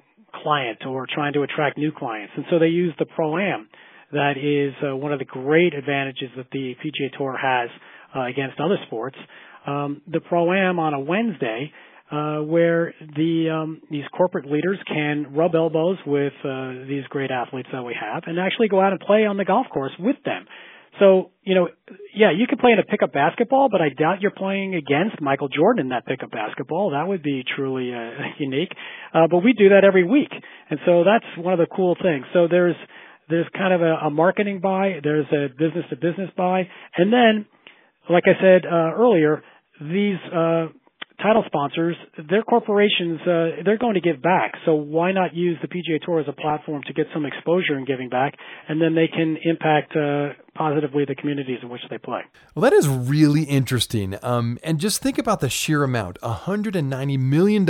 client 0.44 0.86
or 0.86 1.08
trying 1.12 1.34
to 1.34 1.44
attract 1.44 1.78
new 1.78 1.92
clients, 1.92 2.34
and 2.36 2.46
so 2.50 2.60
they 2.60 2.68
use 2.68 2.94
the 3.00 3.06
pro 3.06 3.38
am. 3.38 3.68
That 4.12 4.34
is 4.38 4.74
uh, 4.88 4.96
one 4.96 5.12
of 5.12 5.20
the 5.20 5.26
great 5.26 5.74
advantages 5.74 6.30
that 6.38 6.48
the 6.52 6.76
PGA 6.84 7.18
Tour 7.18 7.38
has 7.38 7.70
uh, 8.16 8.22
against 8.26 8.60
other 8.60 8.78
sports. 8.88 9.18
Um, 9.66 10.02
the 10.08 10.20
pro 10.20 10.54
am 10.54 10.80
on 10.80 10.94
a 10.94 11.00
Wednesday. 11.00 11.72
Uh, 12.12 12.38
where 12.44 12.94
the 13.16 13.50
um, 13.50 13.82
these 13.90 14.04
corporate 14.16 14.46
leaders 14.46 14.78
can 14.88 15.34
rub 15.34 15.56
elbows 15.56 15.98
with 16.06 16.34
uh, 16.44 16.86
these 16.88 17.04
great 17.10 17.32
athletes 17.32 17.68
that 17.74 17.82
we 17.82 17.96
have, 18.00 18.22
and 18.28 18.40
actually 18.40 18.68
go 18.68 18.80
out 18.80 18.92
and 18.92 19.02
play 19.02 19.26
on 19.26 19.38
the 19.38 19.44
golf 19.44 19.66
course 19.74 19.92
with 19.98 20.16
them. 20.24 20.46
So, 21.00 21.32
you 21.44 21.56
know, 21.56 21.68
yeah, 22.16 22.32
you 22.32 22.48
could 22.48 22.60
play 22.60 22.72
in 22.72 22.80
a 22.80 22.84
pickup 22.84 23.12
basketball, 23.12 23.68
but 23.70 23.82
I 23.82 23.90
doubt 23.90 24.22
you're 24.22 24.32
playing 24.32 24.76
against 24.76 25.22
Michael 25.22 25.50
Jordan 25.50 25.86
in 25.86 25.90
that 25.90 26.06
pickup 26.06 26.32
basketball. 26.32 26.92
That 26.92 27.08
would 27.08 27.22
be 27.22 27.44
truly 27.56 27.94
uh, 27.94 28.12
unique. 28.40 28.72
Uh, 29.14 29.28
but 29.30 29.40
we 29.40 29.54
do 29.54 29.70
that 29.70 29.84
every 29.84 30.06
week. 30.06 30.32
And 30.70 30.80
so 30.86 31.04
that's 31.04 31.26
one 31.38 31.54
of 31.54 31.60
the 31.60 31.68
cool 31.74 31.96
things. 32.02 32.26
So 32.34 32.48
there's, 32.50 32.76
there's 33.30 33.48
kind 33.58 33.74
of 33.74 33.82
a, 33.82 34.08
a 34.08 34.10
marketing 34.10 34.62
buy, 34.62 35.00
there's 35.04 35.28
a 35.32 35.50
business 35.50 35.86
to 35.90 35.96
business 35.96 36.30
buy, 36.38 36.68
and 36.96 37.12
then, 37.12 37.46
like 38.10 38.24
I 38.28 38.40
said 38.40 38.66
uh, 38.66 38.94
earlier, 38.96 39.42
these 39.82 40.18
uh, 40.32 40.68
title 41.22 41.44
sponsors, 41.48 41.96
their 42.30 42.44
corporations, 42.44 43.20
uh, 43.22 43.64
they're 43.66 43.80
going 43.80 43.96
to 43.96 44.02
give 44.02 44.22
back. 44.22 44.54
So 44.66 44.76
why 44.76 45.12
not 45.12 45.34
use 45.34 45.58
the 45.62 45.68
PGA 45.68 46.00
Tour 46.06 46.20
as 46.20 46.28
a 46.28 46.34
platform 46.34 46.84
to 46.88 46.94
get 46.94 47.08
some 47.14 47.26
exposure 47.26 47.78
in 47.78 47.86
giving 47.86 48.10
back, 48.10 48.36
and 48.70 48.82
then 48.82 48.96
they 48.96 49.08
can 49.08 49.38
impact 49.44 49.96
uh, 49.96 50.30
positively 50.56 51.06
the 51.06 51.16
communities 51.16 51.60
in 51.62 51.70
which 51.70 51.82
they 51.90 51.98
play. 51.98 52.22
Well, 52.56 52.62
that 52.62 52.74
is 52.74 52.88
really 52.88 53.44
interesting. 53.44 54.18
Um, 54.24 54.58
and 54.64 54.80
just 54.80 55.02
think 55.02 55.18
about 55.18 55.42
the 55.42 55.50
sheer 55.50 55.84
amount 55.84 56.20
$190 56.22 57.20
million 57.20 57.66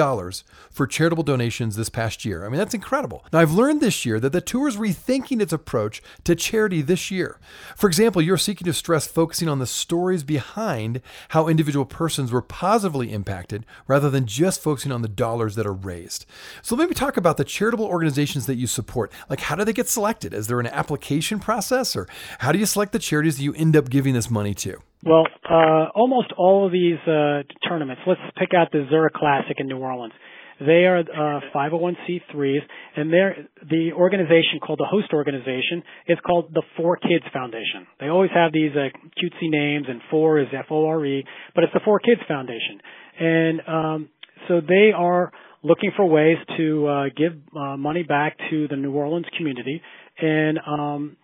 for 0.71 0.87
charitable 0.87 1.23
donations 1.23 1.75
this 1.75 1.89
past 1.89 2.23
year. 2.23 2.45
I 2.45 2.49
mean, 2.49 2.59
that's 2.59 2.75
incredible. 2.75 3.25
Now, 3.33 3.39
I've 3.39 3.51
learned 3.51 3.81
this 3.81 4.05
year 4.05 4.19
that 4.19 4.31
the 4.31 4.41
tour 4.41 4.67
is 4.67 4.77
rethinking 4.77 5.41
its 5.41 5.51
approach 5.51 6.01
to 6.23 6.35
charity 6.35 6.81
this 6.81 7.09
year. 7.09 7.39
For 7.75 7.87
example, 7.87 8.21
you're 8.21 8.37
seeking 8.37 8.65
to 8.65 8.73
stress 8.73 9.07
focusing 9.07 9.49
on 9.49 9.59
the 9.59 9.65
stories 9.65 10.23
behind 10.23 11.01
how 11.29 11.47
individual 11.47 11.85
persons 11.85 12.31
were 12.31 12.41
positively 12.41 13.11
impacted 13.11 13.65
rather 13.87 14.09
than 14.09 14.27
just 14.27 14.61
focusing 14.61 14.91
on 14.91 15.01
the 15.01 15.07
dollars 15.07 15.55
that 15.55 15.65
are 15.65 15.73
raised. 15.73 16.25
So, 16.61 16.75
maybe 16.75 16.93
talk 16.93 17.17
about 17.17 17.37
the 17.37 17.43
charitable 17.43 17.85
organizations 17.85 18.45
that 18.45 18.55
you 18.55 18.67
support. 18.67 19.11
Like, 19.27 19.41
how 19.41 19.55
do 19.55 19.65
they 19.65 19.73
get 19.73 19.89
selected? 19.89 20.33
Is 20.33 20.47
there 20.47 20.59
an 20.59 20.67
application 20.67 21.39
process, 21.39 21.95
or 21.95 22.07
how 22.39 22.51
do 22.51 22.59
you 22.59 22.65
select 22.75 22.91
the 22.91 22.99
charities 22.99 23.41
you 23.41 23.53
end 23.53 23.75
up 23.77 23.89
giving 23.89 24.13
this 24.13 24.29
money 24.29 24.53
to? 24.53 24.77
Well, 25.03 25.25
uh, 25.49 25.85
almost 25.95 26.33
all 26.37 26.65
of 26.65 26.71
these 26.73 26.99
uh, 27.07 27.43
tournaments. 27.67 28.01
Let's 28.05 28.19
pick 28.37 28.53
out 28.53 28.71
the 28.71 28.85
Zurich 28.89 29.13
Classic 29.13 29.55
in 29.57 29.67
New 29.67 29.77
Orleans. 29.77 30.13
They 30.59 30.83
are 30.85 30.99
uh, 30.99 31.41
501c3s, 31.53 32.63
and 32.95 33.11
they're 33.11 33.35
the 33.69 33.91
organization 33.93 34.59
called 34.65 34.79
the 34.79 34.87
host 34.89 35.13
organization 35.13 35.83
is 36.07 36.17
called 36.25 36.53
the 36.53 36.63
Fore 36.75 36.97
Kids 36.97 37.25
Foundation. 37.33 37.87
They 37.99 38.07
always 38.07 38.31
have 38.33 38.51
these 38.53 38.71
uh, 38.71 38.87
cutesy 39.19 39.49
names, 39.49 39.85
and 39.89 40.01
Four 40.09 40.39
is 40.39 40.47
F-O-R-E, 40.53 41.25
but 41.53 41.65
it's 41.65 41.73
the 41.73 41.81
Fore 41.83 41.99
Kids 41.99 42.21
Foundation, 42.27 42.79
and 43.19 43.61
um, 43.67 44.09
so 44.47 44.61
they 44.61 44.91
are 44.95 45.31
looking 45.61 45.91
for 45.95 46.05
ways 46.05 46.37
to 46.57 46.87
uh, 46.87 47.03
give 47.15 47.33
uh, 47.55 47.75
money 47.75 48.03
back 48.03 48.37
to 48.49 48.67
the 48.69 48.77
New 48.77 48.93
Orleans 48.93 49.25
community, 49.37 49.81
and 50.21 50.57
um, 50.65 51.17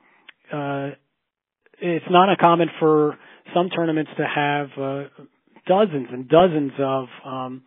uh, 0.51 0.89
it's 1.81 2.05
not 2.09 2.29
uncommon 2.29 2.69
for 2.79 3.17
some 3.53 3.69
tournaments 3.69 4.11
to 4.17 4.23
have 4.23 4.67
uh, 4.77 5.23
dozens 5.67 6.07
and 6.11 6.29
dozens 6.29 6.71
of 6.79 7.05
um, 7.25 7.63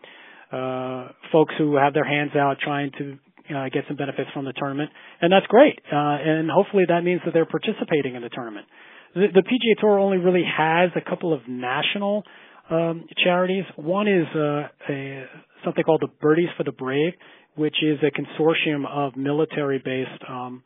uh, 0.52 1.08
folks 1.32 1.54
who 1.58 1.76
have 1.76 1.94
their 1.94 2.04
hands 2.04 2.30
out 2.36 2.56
trying 2.62 2.90
to 2.98 3.18
uh, 3.54 3.68
get 3.72 3.84
some 3.88 3.96
benefits 3.96 4.30
from 4.32 4.44
the 4.44 4.52
tournament, 4.52 4.90
and 5.20 5.32
that's 5.32 5.46
great. 5.46 5.78
Uh, 5.92 5.96
and 5.96 6.50
hopefully 6.50 6.84
that 6.88 7.02
means 7.02 7.20
that 7.24 7.34
they're 7.34 7.44
participating 7.44 8.14
in 8.14 8.22
the 8.22 8.30
tournament. 8.30 8.66
the, 9.14 9.26
the 9.34 9.42
PGA 9.42 9.80
Tour 9.80 9.98
only 9.98 10.18
really 10.18 10.44
has 10.44 10.90
a 10.96 11.08
couple 11.08 11.32
of 11.32 11.40
national 11.48 12.24
um, 12.70 13.06
charities. 13.22 13.64
One 13.76 14.08
is 14.08 14.26
uh, 14.34 14.68
a, 14.88 15.24
something 15.64 15.84
called 15.84 16.00
the 16.02 16.12
Birdies 16.20 16.48
for 16.56 16.64
the 16.64 16.72
Brave, 16.72 17.12
which 17.56 17.76
is 17.82 17.98
a 18.02 18.10
consortium 18.10 18.86
of 18.88 19.16
military-based 19.16 20.24
um, 20.28 20.62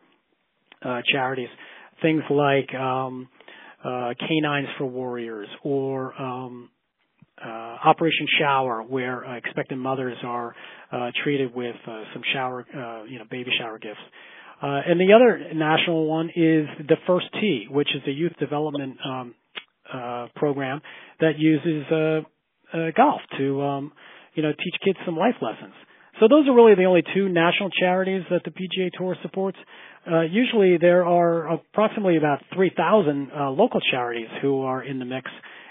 uh, 0.85 1.01
charities. 1.11 1.49
Things 2.01 2.23
like 2.31 2.73
um, 2.75 3.29
uh, 3.89 4.15
Canines 4.27 4.69
for 4.77 4.87
Warriors 4.87 5.49
or 5.65 6.21
um, 6.21 6.71
uh, 7.45 7.49
Operation 7.49 8.27
Shower, 8.39 8.83
where 8.83 9.25
uh, 9.25 9.37
expectant 9.37 9.81
mothers 9.81 10.17
are 10.25 10.55
uh, 10.93 11.11
treated 11.23 11.55
with 11.55 11.77
uh, 11.87 12.03
some 12.13 12.23
shower, 12.33 12.67
uh, 12.75 13.05
you 13.05 13.19
know, 13.19 13.25
baby 13.31 13.51
shower 13.59 13.79
gifts. 13.79 14.01
Uh, 14.61 14.81
and 14.87 15.01
the 15.01 15.13
other 15.13 15.55
national 15.55 16.07
one 16.07 16.27
is 16.31 16.67
the 16.89 16.97
First 17.07 17.27
Tee, 17.41 17.67
which 17.71 17.89
is 17.95 18.03
a 18.09 18.11
youth 18.11 18.33
development 18.41 18.97
um, 19.07 19.35
uh, 19.93 20.27
program 20.35 20.81
that 21.21 21.39
uses 21.39 21.85
uh, 21.93 22.77
uh, 22.77 22.91
golf 22.97 23.21
to, 23.39 23.63
um, 23.63 23.93
you 24.35 24.43
know, 24.43 24.51
teach 24.51 24.75
kids 24.85 24.99
some 25.07 25.17
life 25.17 25.37
lessons. 25.41 25.75
So 26.21 26.27
those 26.29 26.49
are 26.49 26.55
really 26.55 26.75
the 26.75 26.85
only 26.85 27.05
two 27.15 27.29
national 27.29 27.71
charities 27.71 28.23
that 28.31 28.43
the 28.45 28.51
PGA 28.51 28.91
Tour 28.99 29.17
supports. 29.23 29.59
Uh, 30.11 30.23
usually 30.23 30.79
there 30.79 31.05
are 31.05 31.53
approximately 31.53 32.17
about 32.17 32.39
3,000 32.55 33.31
uh, 33.31 33.51
local 33.51 33.81
charities 33.91 34.29
who 34.41 34.63
are 34.63 34.83
in 34.83 34.99
the 34.99 35.05
mix, 35.05 35.31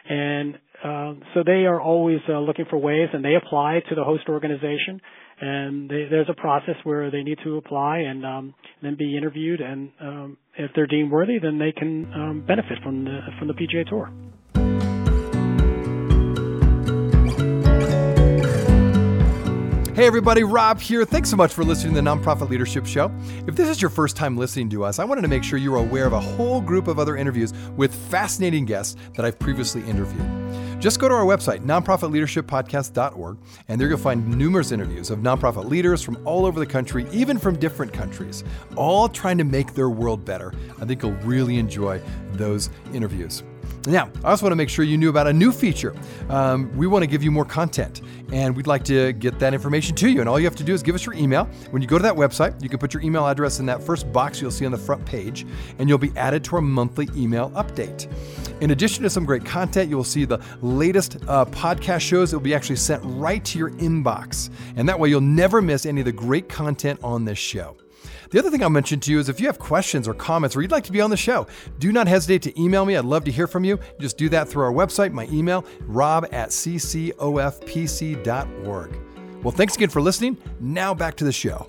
and 0.10 0.56
uh, 0.84 1.14
so 1.34 1.44
they 1.46 1.66
are 1.66 1.82
always 1.82 2.20
uh, 2.30 2.40
looking 2.40 2.66
for 2.70 2.78
ways, 2.78 3.10
and 3.14 3.26
they 3.26 3.34
apply 3.36 3.82
to 3.90 3.96
the 3.96 4.04
host 4.04 4.24
organization 4.30 5.02
and 5.40 5.90
they, 5.90 6.08
there's 6.10 6.30
a 6.30 6.34
process 6.34 6.76
where 6.84 7.12
they 7.12 7.22
need 7.24 7.38
to 7.44 7.58
apply 7.58 8.00
and 8.00 8.26
um, 8.26 8.54
then 8.82 8.96
be 8.96 9.16
interviewed, 9.16 9.62
and 9.62 9.92
um, 10.02 10.38
if 10.58 10.72
they're 10.76 10.88
deemed 10.88 11.12
worthy, 11.12 11.38
then 11.40 11.60
they 11.60 11.72
can 11.72 12.12
um, 12.14 12.44
benefit 12.48 12.80
from 12.84 13.06
the 13.06 13.20
from 13.38 13.48
the 13.48 13.54
PGA 13.54 13.88
Tour. 13.88 14.12
Hey 19.98 20.06
everybody, 20.06 20.44
Rob 20.44 20.80
here. 20.80 21.06
Thanks 21.06 21.28
so 21.28 21.36
much 21.36 21.56
for 21.56 21.64
listening 21.64 21.96
to 21.96 22.02
the 22.02 22.08
Nonprofit 22.08 22.50
Leadership 22.50 22.86
Show. 22.86 23.12
If 23.48 23.56
this 23.56 23.68
is 23.68 23.82
your 23.82 23.90
first 23.90 24.16
time 24.16 24.38
listening 24.38 24.70
to 24.70 24.84
us, 24.84 25.00
I 25.00 25.04
wanted 25.04 25.24
to 25.24 25.28
make 25.28 25.44
sure 25.44 25.58
you're 25.58 25.78
aware 25.78 26.06
of 26.06 26.14
a 26.14 26.20
whole 26.20 26.62
group 26.62 26.88
of 26.88 27.00
other 27.00 27.18
interviews 27.18 27.52
with 27.76 27.96
fascinating 27.96 28.66
guests 28.66 28.96
that 29.16 29.26
I've 29.26 29.40
previously 29.40 29.82
interviewed. 29.90 30.80
Just 30.80 31.00
go 31.00 31.10
to 31.10 31.16
our 31.16 31.26
website, 31.26 31.66
nonprofitleadershippodcast.org, 31.66 33.38
and 33.70 33.82
there 33.82 33.88
you'll 33.88 33.98
find 33.98 34.38
numerous 34.38 34.72
interviews 34.72 35.10
of 35.10 35.18
nonprofit 35.18 35.68
leaders 35.68 36.04
from 36.04 36.20
all 36.28 36.46
over 36.46 36.60
the 36.60 36.68
country, 36.68 37.08
even 37.12 37.40
from 37.40 37.58
different 37.58 37.92
countries, 37.92 38.44
all 38.76 39.10
trying 39.10 39.40
to 39.40 39.46
make 39.46 39.74
their 39.74 39.90
world 39.90 40.24
better. 40.24 40.54
I 40.80 40.86
think 40.86 41.02
you'll 41.02 41.14
really 41.24 41.58
enjoy 41.58 42.00
those 42.34 42.70
interviews. 42.94 43.42
Now, 43.88 44.12
I 44.22 44.32
also 44.32 44.44
want 44.44 44.52
to 44.52 44.58
make 44.58 44.68
sure 44.68 44.84
you 44.84 44.98
knew 44.98 45.08
about 45.08 45.28
a 45.28 45.34
new 45.34 45.54
feature. 45.54 45.96
Um, 46.28 46.76
we 46.76 46.88
want 46.88 47.04
to 47.04 47.08
give 47.08 47.24
you 47.24 47.32
more 47.32 47.46
content, 47.46 48.02
and 48.34 48.54
we'd 48.54 48.68
like 48.68 48.84
to 48.86 49.14
get 49.14 49.40
that 49.40 49.54
information 49.54 49.96
to 49.96 50.10
you. 50.10 50.20
And 50.20 50.28
all 50.28 50.38
you 50.38 50.46
have 50.46 50.58
to 50.58 50.64
do 50.64 50.74
is 50.74 50.84
give 50.84 50.94
us 50.94 51.06
your 51.06 51.16
email. 51.16 51.46
When 51.72 51.82
you 51.82 51.88
go 51.88 51.98
to 51.98 52.04
that 52.04 52.16
website, 52.16 52.62
you 52.62 52.68
can 52.68 52.80
put 52.80 52.94
your 52.94 53.02
email 53.02 53.26
address 53.26 53.62
in 53.62 53.66
that 53.68 53.82
first 53.82 54.12
box 54.12 54.42
you'll 54.42 54.52
see 54.52 54.66
on 54.66 54.74
the 54.74 54.78
front 54.78 55.06
page, 55.06 55.48
and 55.80 55.88
you'll 55.88 55.98
be 55.98 56.12
added 56.18 56.44
to 56.46 56.58
our 56.58 56.62
monthly 56.62 57.08
email 57.16 57.50
update. 57.52 58.12
In 58.60 58.72
addition 58.72 59.04
to 59.04 59.10
some 59.10 59.24
great 59.24 59.46
content, 59.46 59.90
you 59.90 59.96
will 59.96 60.04
see 60.04 60.26
the 60.26 60.40
latest 60.62 61.16
uh, 61.30 61.46
podcast 61.46 62.02
shows 62.02 62.32
that 62.32 62.38
will 62.38 62.44
be 62.44 62.54
actually 62.54 62.76
sent 62.76 63.02
right 63.06 63.44
to 63.46 63.58
your 63.58 63.72
inbox. 63.72 64.50
And 64.76 64.90
that 64.90 65.00
way, 65.00 65.08
you'll 65.08 65.22
never 65.22 65.62
miss 65.62 65.86
any 65.86 66.02
of 66.02 66.06
the 66.06 66.12
great 66.12 66.50
content 66.50 67.00
on 67.04 67.24
this 67.24 67.38
show. 67.38 67.78
The 68.30 68.40
other 68.40 68.50
thing 68.50 68.62
I'll 68.64 68.70
mention 68.70 69.00
to 69.02 69.12
you 69.12 69.20
is 69.20 69.30
if 69.30 69.40
you 69.40 69.48
have 69.48 69.60
questions 69.60 70.08
or 70.08 70.14
comments 70.14 70.56
or 70.56 70.62
you'd 70.62 70.72
like 70.72 70.84
to 70.86 70.92
be 70.92 71.02
on 71.02 71.10
the 71.10 71.18
show, 71.18 71.48
do 71.80 71.92
not 71.92 72.08
hesitate 72.08 72.42
to 72.44 72.62
email 72.62 72.86
me. 72.86 72.98
I'd 72.98 73.06
love 73.06 73.24
to 73.26 73.32
hear 73.32 73.48
from 73.48 73.64
you. 73.64 73.80
Just 74.00 74.18
do 74.18 74.30
that 74.30 74.48
through 74.50 74.64
our 74.64 74.74
website, 74.74 75.12
my 75.12 75.28
email, 75.32 75.66
rob 75.82 76.26
at 76.32 76.50
ccofpc.org. 76.50 77.18
Well, 79.44 79.52
thanks 79.52 79.76
again 79.76 79.90
for 79.90 80.02
listening. 80.02 80.38
Now 80.60 80.94
back 80.94 81.16
to 81.18 81.24
the 81.24 81.32
show. 81.32 81.68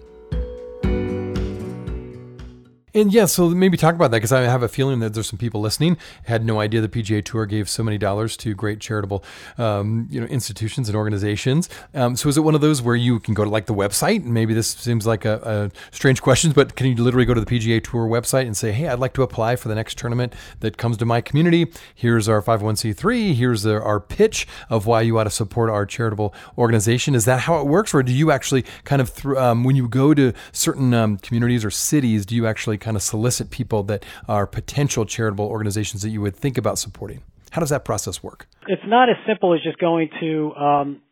And 2.99 3.13
yeah, 3.13 3.27
so 3.27 3.49
maybe 3.51 3.77
talk 3.77 3.95
about 3.95 4.11
that 4.11 4.17
because 4.17 4.33
I 4.33 4.43
have 4.43 4.65
a 4.65 4.69
feeling 4.69 4.99
that 5.01 5.15
there's 5.15 5.29
some 5.29 5.39
people 5.39 5.61
listening 5.61 5.97
had 6.25 6.45
no 6.45 6.59
idea 6.59 6.81
the 6.81 6.89
PGA 6.89 7.25
Tour 7.25 7.47
gave 7.47 7.69
so 7.69 7.85
many 7.85 7.97
dollars 7.97 8.37
to 8.39 8.55
great 8.55 8.81
charitable, 8.81 9.23
um, 9.57 10.09
you 10.11 10.21
know, 10.21 10.27
institutions 10.27 10.89
and 10.89 10.97
organizations. 10.97 11.69
Um, 11.95 12.17
so 12.17 12.29
is 12.29 12.37
it 12.37 12.41
one 12.41 12.57
of 12.57 12.61
those 12.61 12.83
where 12.83 12.97
you 12.97 13.21
can 13.21 13.35
go 13.35 13.45
to 13.45 13.51
like 13.51 13.67
the 13.67 13.75
website? 13.75 14.25
And 14.25 14.35
maybe 14.35 14.53
this 14.53 14.69
seems 14.69 15.07
like 15.07 15.25
a, 15.25 15.71
a 15.71 15.95
strange 15.95 16.23
question, 16.23 16.51
but 16.51 16.75
can 16.75 16.87
you 16.87 16.97
literally 16.97 17.25
go 17.25 17.35
to 17.35 17.41
the 17.41 17.47
PGA 17.47 17.83
Tour 17.83 18.09
website 18.09 18.47
and 18.47 18.57
say, 18.57 18.73
"Hey, 18.73 18.89
I'd 18.89 18.99
like 18.99 19.15
to 19.15 19.23
apply 19.23 19.55
for 19.55 19.69
the 19.69 19.77
next 19.77 19.97
tournament 19.97 20.35
that 20.59 20.77
comes 20.77 20.97
to 20.97 21.05
my 21.05 21.21
community. 21.21 21.71
Here's 21.95 22.29
our 22.29 22.43
501c3. 22.43 23.35
Here's 23.35 23.63
the, 23.63 23.81
our 23.81 24.01
pitch 24.01 24.49
of 24.71 24.87
why 24.87 25.03
you 25.03 25.19
ought 25.19 25.25
to 25.25 25.31
support 25.31 25.71
our 25.71 25.87
charitable 25.87 26.35
organization." 26.57 27.15
Is 27.15 27.27
that 27.27 27.41
how 27.41 27.61
it 27.61 27.67
works, 27.67 27.95
or 27.95 28.03
do 28.03 28.13
you 28.13 28.33
actually 28.33 28.65
kind 28.83 29.01
of 29.01 29.25
um, 29.37 29.63
when 29.63 29.77
you 29.77 29.89
go 29.89 30.15
to 30.15 30.33
certain 30.51 30.93
um, 30.95 31.19
communities 31.19 31.65
or 31.65 31.71
cities, 31.71 32.27
do 32.27 32.35
you 32.35 32.47
actually 32.47 32.79
kind 32.79 32.88
of 32.97 33.03
solicit 33.03 33.51
people 33.51 33.83
that 33.85 34.05
are 34.29 34.47
potential 34.47 35.05
charitable 35.05 35.47
organizations 35.47 36.03
that 36.03 36.11
you 36.11 36.21
would 36.21 36.37
think 36.37 36.59
about 36.59 36.79
supporting? 36.79 37.23
How 37.51 37.61
does 37.61 37.71
that 37.71 37.85
process 37.85 38.23
work? 38.23 38.47
It's 38.67 38.83
not 38.87 39.09
as 39.09 39.17
simple 39.27 39.55
as 39.55 39.61
just 39.63 39.79
going 39.79 40.11
to 40.21 40.53
um, 40.55 41.03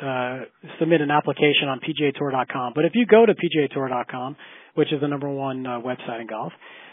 uh, 0.00 0.40
submit 0.78 1.00
an 1.00 1.10
application 1.10 1.68
on 1.68 1.80
PGAtour.com. 1.80 2.72
But 2.74 2.84
if 2.84 2.92
you 2.94 3.06
go 3.06 3.24
to 3.24 3.34
PGAtour.com, 3.34 4.36
which 4.74 4.92
is 4.92 5.00
the 5.00 5.08
number 5.08 5.28
one 5.28 5.66
uh, 5.66 5.80
website 5.80 6.20
in 6.20 6.26
golf, 6.26 6.52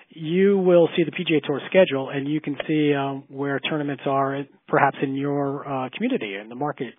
you 0.10 0.58
will 0.58 0.88
see 0.96 1.04
the 1.04 1.12
PGA 1.12 1.44
Tour 1.44 1.60
schedule, 1.68 2.10
and 2.10 2.28
you 2.28 2.40
can 2.40 2.56
see 2.68 2.94
um, 2.94 3.24
where 3.28 3.60
tournaments 3.60 4.04
are, 4.06 4.44
perhaps 4.68 4.98
in 5.02 5.16
your 5.16 5.68
uh, 5.68 5.90
community 5.96 6.36
in 6.36 6.48
the 6.48 6.56
market 6.56 6.94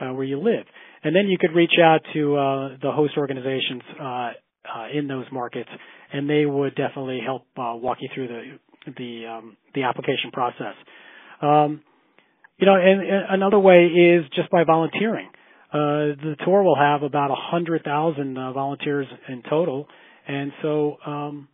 uh, 0.00 0.12
where 0.12 0.24
you 0.24 0.38
live. 0.38 0.66
And 1.02 1.16
then 1.16 1.26
you 1.26 1.38
could 1.38 1.54
reach 1.54 1.72
out 1.82 2.00
to 2.14 2.36
uh, 2.36 2.68
the 2.80 2.92
host 2.92 3.14
organizations 3.16 3.82
uh, 4.00 4.30
in 4.94 5.06
those 5.06 5.26
markets, 5.32 5.70
and 6.12 6.28
they 6.28 6.46
would 6.46 6.74
definitely 6.74 7.20
help 7.24 7.42
uh, 7.56 7.74
walk 7.74 7.98
you 8.00 8.08
through 8.14 8.28
the 8.28 8.92
the 8.96 9.26
um, 9.26 9.56
the 9.74 9.82
application 9.84 10.30
process. 10.32 10.74
Um, 11.42 11.82
you 12.58 12.66
know, 12.66 12.74
and, 12.74 13.00
and, 13.00 13.24
another 13.30 13.58
way 13.58 13.86
is 13.86 14.24
just 14.34 14.50
by 14.50 14.64
volunteering. 14.64 15.28
Uh, 15.72 16.18
the 16.20 16.36
tour 16.44 16.62
will 16.62 16.76
have 16.76 17.02
about 17.02 17.30
a 17.30 17.36
hundred 17.36 17.84
thousand 17.84 18.36
uh, 18.36 18.52
volunteers 18.52 19.06
in 19.28 19.42
total, 19.48 19.86
and 20.26 20.52
so 20.62 20.96
um, 21.06 21.48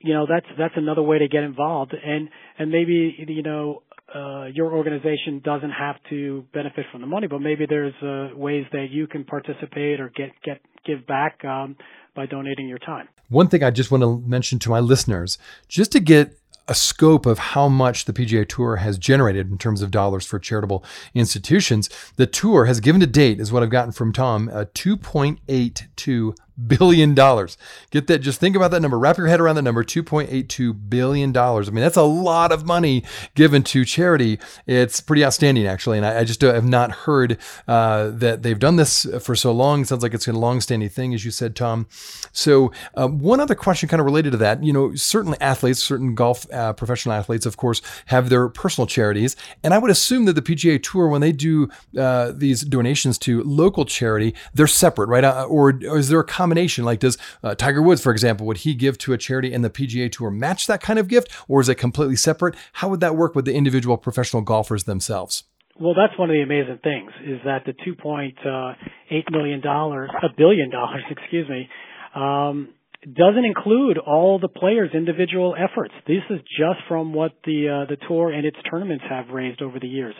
you 0.00 0.12
know 0.12 0.26
that's 0.28 0.46
that's 0.58 0.74
another 0.76 1.02
way 1.02 1.18
to 1.18 1.28
get 1.28 1.42
involved, 1.42 1.94
and 1.94 2.28
and 2.58 2.70
maybe 2.70 3.14
you 3.28 3.42
know 3.42 3.82
uh, 4.14 4.46
your 4.46 4.72
organization 4.72 5.40
doesn't 5.44 5.70
have 5.70 5.96
to 6.10 6.44
benefit 6.52 6.84
from 6.90 7.00
the 7.00 7.06
money, 7.06 7.28
but 7.28 7.38
maybe 7.38 7.66
there's 7.68 7.94
uh, 8.02 8.36
ways 8.36 8.64
that 8.72 8.88
you 8.90 9.06
can 9.06 9.24
participate 9.24 10.00
or 10.00 10.10
get 10.10 10.30
get 10.44 10.60
give 10.84 11.06
back 11.06 11.44
um, 11.44 11.76
by 12.14 12.26
donating 12.26 12.68
your 12.68 12.78
time. 12.78 13.08
One 13.28 13.48
thing 13.48 13.62
I 13.62 13.70
just 13.70 13.90
want 13.90 14.02
to 14.02 14.22
mention 14.26 14.58
to 14.60 14.70
my 14.70 14.80
listeners, 14.80 15.38
just 15.68 15.92
to 15.92 16.00
get 16.00 16.38
a 16.66 16.74
scope 16.74 17.26
of 17.26 17.38
how 17.38 17.68
much 17.68 18.04
the 18.04 18.12
PGA 18.12 18.48
Tour 18.48 18.76
has 18.76 18.96
generated 18.96 19.50
in 19.50 19.58
terms 19.58 19.82
of 19.82 19.90
dollars 19.90 20.24
for 20.24 20.38
charitable 20.38 20.84
institutions. 21.14 21.90
The 22.16 22.26
tour 22.26 22.64
has 22.64 22.80
given 22.80 23.00
to 23.00 23.06
date, 23.06 23.40
is 23.40 23.52
what 23.52 23.62
I've 23.62 23.70
gotten 23.70 23.92
from 23.92 24.12
Tom, 24.12 24.48
a 24.48 24.66
2.82 24.66 26.34
billion 26.66 27.14
dollars. 27.14 27.56
Get 27.90 28.06
that? 28.06 28.18
Just 28.18 28.40
think 28.40 28.56
about 28.56 28.70
that 28.70 28.80
number. 28.80 28.98
Wrap 28.98 29.18
your 29.18 29.26
head 29.26 29.40
around 29.40 29.56
that 29.56 29.62
number. 29.62 29.84
Two 29.84 30.02
point 30.02 30.30
eight 30.30 30.48
two 30.48 30.72
billion 30.72 31.32
dollars. 31.32 31.68
I 31.68 31.72
mean, 31.72 31.82
that's 31.82 31.96
a 31.96 32.02
lot 32.02 32.52
of 32.52 32.64
money 32.64 33.04
given 33.34 33.62
to 33.64 33.84
charity. 33.84 34.38
It's 34.66 35.00
pretty 35.00 35.24
outstanding, 35.24 35.66
actually. 35.66 35.98
And 35.98 36.06
I, 36.06 36.20
I 36.20 36.24
just 36.24 36.40
have 36.40 36.64
not 36.64 36.92
heard 36.92 37.38
uh, 37.66 38.10
that 38.10 38.42
they've 38.42 38.58
done 38.58 38.76
this 38.76 39.06
for 39.20 39.34
so 39.34 39.52
long. 39.52 39.82
It 39.82 39.88
sounds 39.88 40.02
like 40.02 40.14
it's 40.14 40.28
a 40.28 40.32
long-standing 40.32 40.88
thing, 40.88 41.14
as 41.14 41.24
you 41.24 41.30
said, 41.30 41.56
Tom. 41.56 41.86
So, 42.32 42.72
um, 42.96 43.18
one 43.18 43.40
other 43.40 43.54
question, 43.54 43.88
kind 43.88 44.00
of 44.00 44.06
related 44.06 44.32
to 44.32 44.38
that. 44.38 44.62
You 44.62 44.72
know, 44.72 44.94
certain 44.94 45.34
athletes, 45.40 45.82
certain 45.82 46.14
golf 46.14 46.50
uh, 46.52 46.72
professional 46.72 47.14
athletes, 47.14 47.46
of 47.46 47.56
course, 47.56 47.82
have 48.06 48.28
their 48.28 48.48
personal 48.48 48.86
charities, 48.86 49.36
and 49.62 49.74
I 49.74 49.78
would 49.78 49.90
assume 49.90 50.24
that 50.26 50.34
the 50.34 50.42
PGA 50.42 50.82
Tour, 50.82 51.08
when 51.08 51.20
they 51.20 51.32
do 51.32 51.68
uh, 51.98 52.32
these 52.34 52.62
donations 52.62 53.18
to 53.18 53.42
local 53.42 53.84
charity, 53.84 54.34
they're 54.52 54.66
separate, 54.66 55.08
right? 55.08 55.24
Uh, 55.24 55.44
or, 55.44 55.70
or 55.88 55.98
is 55.98 56.08
there 56.08 56.20
a 56.20 56.24
combination? 56.44 56.84
Like, 56.84 57.00
does 57.00 57.16
uh, 57.42 57.54
Tiger 57.54 57.80
Woods, 57.80 58.02
for 58.02 58.12
example, 58.12 58.46
would 58.46 58.58
he 58.58 58.74
give 58.74 58.98
to 58.98 59.14
a 59.14 59.18
charity 59.18 59.54
and 59.54 59.64
the 59.64 59.70
PGA 59.70 60.12
Tour 60.12 60.30
match 60.30 60.66
that 60.66 60.82
kind 60.82 60.98
of 60.98 61.08
gift, 61.08 61.32
or 61.48 61.60
is 61.60 61.68
it 61.70 61.76
completely 61.76 62.16
separate? 62.16 62.54
How 62.74 62.88
would 62.90 63.00
that 63.00 63.16
work 63.16 63.34
with 63.34 63.46
the 63.46 63.54
individual 63.54 63.96
professional 63.96 64.42
golfers 64.42 64.84
themselves? 64.84 65.44
Well, 65.80 65.94
that's 65.94 66.16
one 66.18 66.28
of 66.30 66.34
the 66.34 66.42
amazing 66.42 66.78
things 66.84 67.10
is 67.24 67.40
that 67.44 67.62
the 67.66 67.72
two 67.84 67.94
point 67.96 68.36
uh, 68.46 68.74
eight 69.10 69.24
million 69.32 69.60
dollars, 69.60 70.10
a 70.22 70.28
billion 70.36 70.70
dollars, 70.70 71.02
excuse 71.10 71.48
me, 71.48 71.68
um, 72.14 72.68
doesn't 73.02 73.44
include 73.44 73.98
all 73.98 74.38
the 74.38 74.48
players' 74.48 74.90
individual 74.94 75.56
efforts. 75.58 75.94
This 76.06 76.22
is 76.30 76.40
just 76.56 76.78
from 76.86 77.12
what 77.12 77.32
the 77.44 77.86
uh, 77.86 77.90
the 77.90 77.96
tour 78.06 78.30
and 78.30 78.46
its 78.46 78.56
tournaments 78.70 79.04
have 79.08 79.28
raised 79.30 79.62
over 79.62 79.80
the 79.80 79.88
years. 79.88 80.14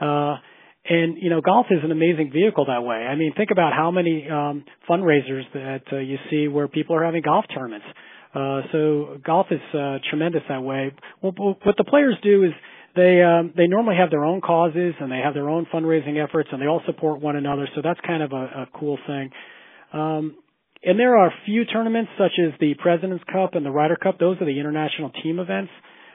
Uh, 0.00 0.36
and 0.88 1.18
you 1.20 1.30
know, 1.30 1.40
golf 1.40 1.66
is 1.70 1.80
an 1.84 1.92
amazing 1.92 2.30
vehicle 2.32 2.66
that 2.66 2.82
way. 2.82 2.96
I 2.96 3.14
mean, 3.14 3.32
think 3.36 3.50
about 3.50 3.72
how 3.74 3.90
many 3.90 4.28
um, 4.30 4.64
fundraisers 4.88 5.42
that 5.52 5.82
uh, 5.92 5.96
you 5.98 6.16
see 6.30 6.48
where 6.48 6.68
people 6.68 6.96
are 6.96 7.04
having 7.04 7.22
golf 7.22 7.44
tournaments. 7.54 7.86
Uh, 8.34 8.60
so 8.72 9.18
golf 9.24 9.46
is 9.50 9.60
uh, 9.74 9.98
tremendous 10.08 10.42
that 10.48 10.62
way. 10.62 10.92
Well, 11.22 11.32
what 11.62 11.76
the 11.76 11.84
players 11.84 12.16
do 12.22 12.44
is 12.44 12.50
they 12.96 13.22
um, 13.22 13.52
they 13.56 13.66
normally 13.66 13.96
have 13.96 14.10
their 14.10 14.24
own 14.24 14.40
causes 14.40 14.94
and 15.00 15.10
they 15.10 15.20
have 15.22 15.34
their 15.34 15.48
own 15.48 15.66
fundraising 15.72 16.22
efforts 16.22 16.48
and 16.52 16.60
they 16.60 16.66
all 16.66 16.82
support 16.86 17.20
one 17.20 17.36
another. 17.36 17.68
So 17.74 17.82
that's 17.82 18.00
kind 18.06 18.22
of 18.22 18.32
a, 18.32 18.36
a 18.36 18.68
cool 18.78 18.98
thing. 19.06 19.30
Um, 19.92 20.36
and 20.82 20.98
there 20.98 21.16
are 21.18 21.28
a 21.28 21.34
few 21.44 21.64
tournaments 21.64 22.10
such 22.16 22.32
as 22.44 22.52
the 22.60 22.74
President's 22.80 23.24
Cup 23.32 23.54
and 23.54 23.66
the 23.66 23.70
Ryder 23.70 23.96
Cup. 23.96 24.18
Those 24.18 24.40
are 24.40 24.46
the 24.46 24.58
international 24.58 25.10
team 25.22 25.38
events 25.38 25.70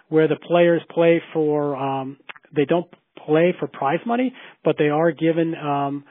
where 0.09 0.27
the 0.27 0.35
players 0.35 0.81
play 0.89 1.21
for. 1.33 1.75
Um, 1.75 2.17
they 2.55 2.65
don't 2.65 2.87
play 3.25 3.53
for 3.59 3.67
prize 3.67 3.99
money, 4.05 4.33
but 4.63 4.75
they 4.77 4.89
are 4.89 5.11
given 5.11 5.55
um, 5.55 6.03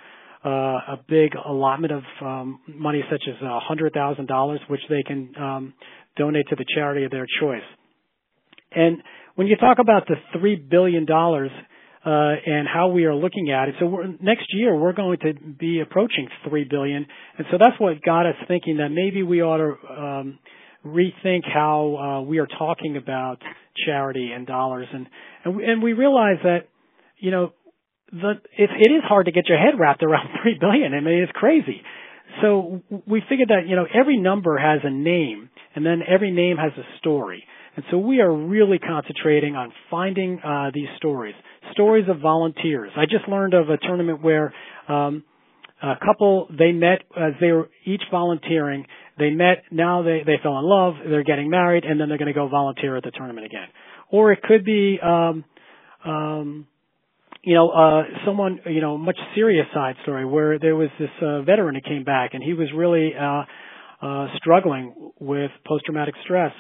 uh, 0.45 0.49
a 0.49 1.01
big 1.09 1.33
allotment 1.35 1.93
of 1.93 2.03
um, 2.21 2.61
money, 2.69 3.03
such 3.11 3.23
as 3.29 3.41
a 3.43 3.61
hundred 3.61 3.93
thousand 3.93 4.27
dollars, 4.27 4.61
which 4.69 4.81
they 4.89 5.03
can 5.07 5.33
um, 5.39 5.75
donate 6.17 6.49
to 6.49 6.57
the 6.57 6.65
charity 6.75 7.05
of 7.05 7.11
their 7.11 7.27
choice. 7.41 7.63
And 8.75 9.03
when 9.35 9.47
you 9.47 9.57
talk 9.57 9.79
about 9.79 10.07
the 10.07 10.17
three 10.39 10.57
billion 10.57 11.05
dollars 11.07 11.51
uh, 12.05 12.11
and 12.11 12.67
how 12.67 12.89
we 12.89 13.05
are 13.05 13.15
looking 13.15 13.53
at 13.53 13.69
it, 13.69 13.77
so 13.79 13.87
next 14.21 14.47
year 14.53 14.75
we're 14.77 14.93
going 14.93 15.19
to 15.21 15.35
be 15.59 15.81
approaching 15.81 16.29
three 16.49 16.67
billion, 16.69 17.07
and 17.39 17.47
so 17.51 17.59
that's 17.59 17.79
what 17.79 18.03
got 18.03 18.27
us 18.27 18.35
thinking 18.49 18.79
that 18.79 18.89
maybe 18.89 19.23
we 19.23 19.43
ought 19.43 19.59
to 19.59 19.93
um, 19.93 20.39
rethink 20.85 21.43
how 21.45 21.97
uh, 21.97 22.23
we 22.23 22.39
are 22.39 22.49
talking 22.59 22.97
about 22.97 23.39
charity 23.87 24.33
and 24.35 24.47
dollars, 24.47 24.89
and 24.93 25.07
and 25.45 25.61
and 25.61 25.83
we 25.83 25.93
realize 25.93 26.39
that 26.43 26.69
you 27.23 27.31
know 27.31 27.53
the 28.11 28.33
it, 28.59 28.71
it 28.71 28.93
is 28.93 29.03
hard 29.05 29.27
to 29.27 29.33
get 29.33 29.49
your 29.49 29.59
head 29.59 29.79
wrapped 29.79 30.03
around 30.03 30.29
three 30.43 30.57
billion. 30.61 30.93
I 30.93 31.01
mean, 31.01 31.23
it's 31.23 31.33
crazy. 31.33 31.81
So 32.43 32.83
we 33.07 33.23
figured 33.29 33.49
that 33.49 33.67
you 33.67 33.77
know 33.77 33.87
every 33.95 34.19
number 34.19 34.59
has 34.59 34.81
a 34.85 34.91
name, 34.91 35.49
and 35.75 35.87
then 35.87 36.01
every 36.07 36.31
name 36.31 36.57
has 36.57 36.73
a 36.77 36.99
story. 36.99 37.45
And 37.75 37.85
so 37.91 37.97
we 37.97 38.21
are 38.21 38.31
really 38.31 38.79
concentrating 38.79 39.57
on 39.57 39.73
finding 39.91 40.41
uh, 40.45 40.71
these 40.75 40.89
stories, 40.99 41.35
stories 41.73 42.05
of 42.09 42.21
volunteers. 42.21 42.91
I 42.97 43.07
just 43.07 43.27
learned 43.29 43.55
of 43.55 43.71
a 43.71 43.79
tournament 43.79 44.23
where 44.23 44.53
um, 44.89 45.25
a 45.83 45.95
couple 46.05 46.49
they 46.51 46.73
met 46.73 47.03
as 47.17 47.33
they 47.41 47.51
were 47.53 47.71
each 47.87 48.03
volunteering. 48.11 48.87
They 49.19 49.31
met, 49.31 49.65
now 49.71 50.03
they 50.03 50.23
they 50.25 50.37
fell 50.43 50.59
in 50.59 50.65
love, 50.65 50.95
they're 51.09 51.25
getting 51.25 51.49
married, 51.49 51.85
and 51.85 52.01
then 52.01 52.09
they're 52.09 52.19
going 52.19 52.33
to 52.33 52.35
go 52.35 52.49
volunteer 52.49 52.97
at 52.97 53.05
the 53.05 53.11
tournament 53.11 53.47
again. 53.47 53.69
Or 54.11 54.33
it 54.33 54.43
could 54.43 54.65
be, 54.65 54.99
um, 55.03 55.45
um, 56.05 56.67
you 57.43 57.55
know, 57.55 57.71
uh, 57.71 58.03
someone, 58.27 58.61
you 58.67 58.81
know, 58.81 58.97
much 58.97 59.19
serious 59.35 59.67
side 59.75 59.97
story 60.03 60.25
where 60.25 60.59
there 60.59 60.77
was 60.77 60.89
this 60.99 61.11
uh, 61.21 61.43
veteran 61.43 61.75
who 61.75 61.81
came 61.81 62.05
back 62.05 62.35
and 62.35 62.43
he 62.43 62.55
was 62.55 62.69
really 62.77 63.13
uh, 63.15 63.43
uh, 64.05 64.27
struggling 64.37 65.13
with 65.19 65.51
post-traumatic 65.67 66.15
stress. 66.25 66.53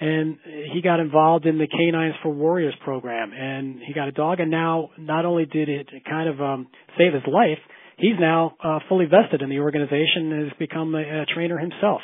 And 0.00 0.38
he 0.72 0.80
got 0.80 0.98
involved 0.98 1.44
in 1.44 1.58
the 1.58 1.66
Canines 1.66 2.14
for 2.22 2.30
Warriors 2.30 2.74
program 2.82 3.32
and 3.34 3.80
he 3.86 3.92
got 3.92 4.08
a 4.08 4.12
dog 4.12 4.40
and 4.40 4.50
now 4.50 4.90
not 4.98 5.26
only 5.26 5.44
did 5.44 5.68
it 5.68 5.88
kind 6.08 6.26
of 6.26 6.40
um 6.40 6.68
save 6.96 7.12
his 7.12 7.22
life 7.26 7.58
he's 8.00 8.18
now 8.18 8.56
uh, 8.64 8.78
fully 8.88 9.04
vested 9.04 9.42
in 9.42 9.50
the 9.50 9.58
organization 9.58 10.32
and 10.32 10.48
has 10.48 10.58
become 10.58 10.94
a, 10.94 11.22
a 11.22 11.26
trainer 11.26 11.58
himself. 11.58 12.00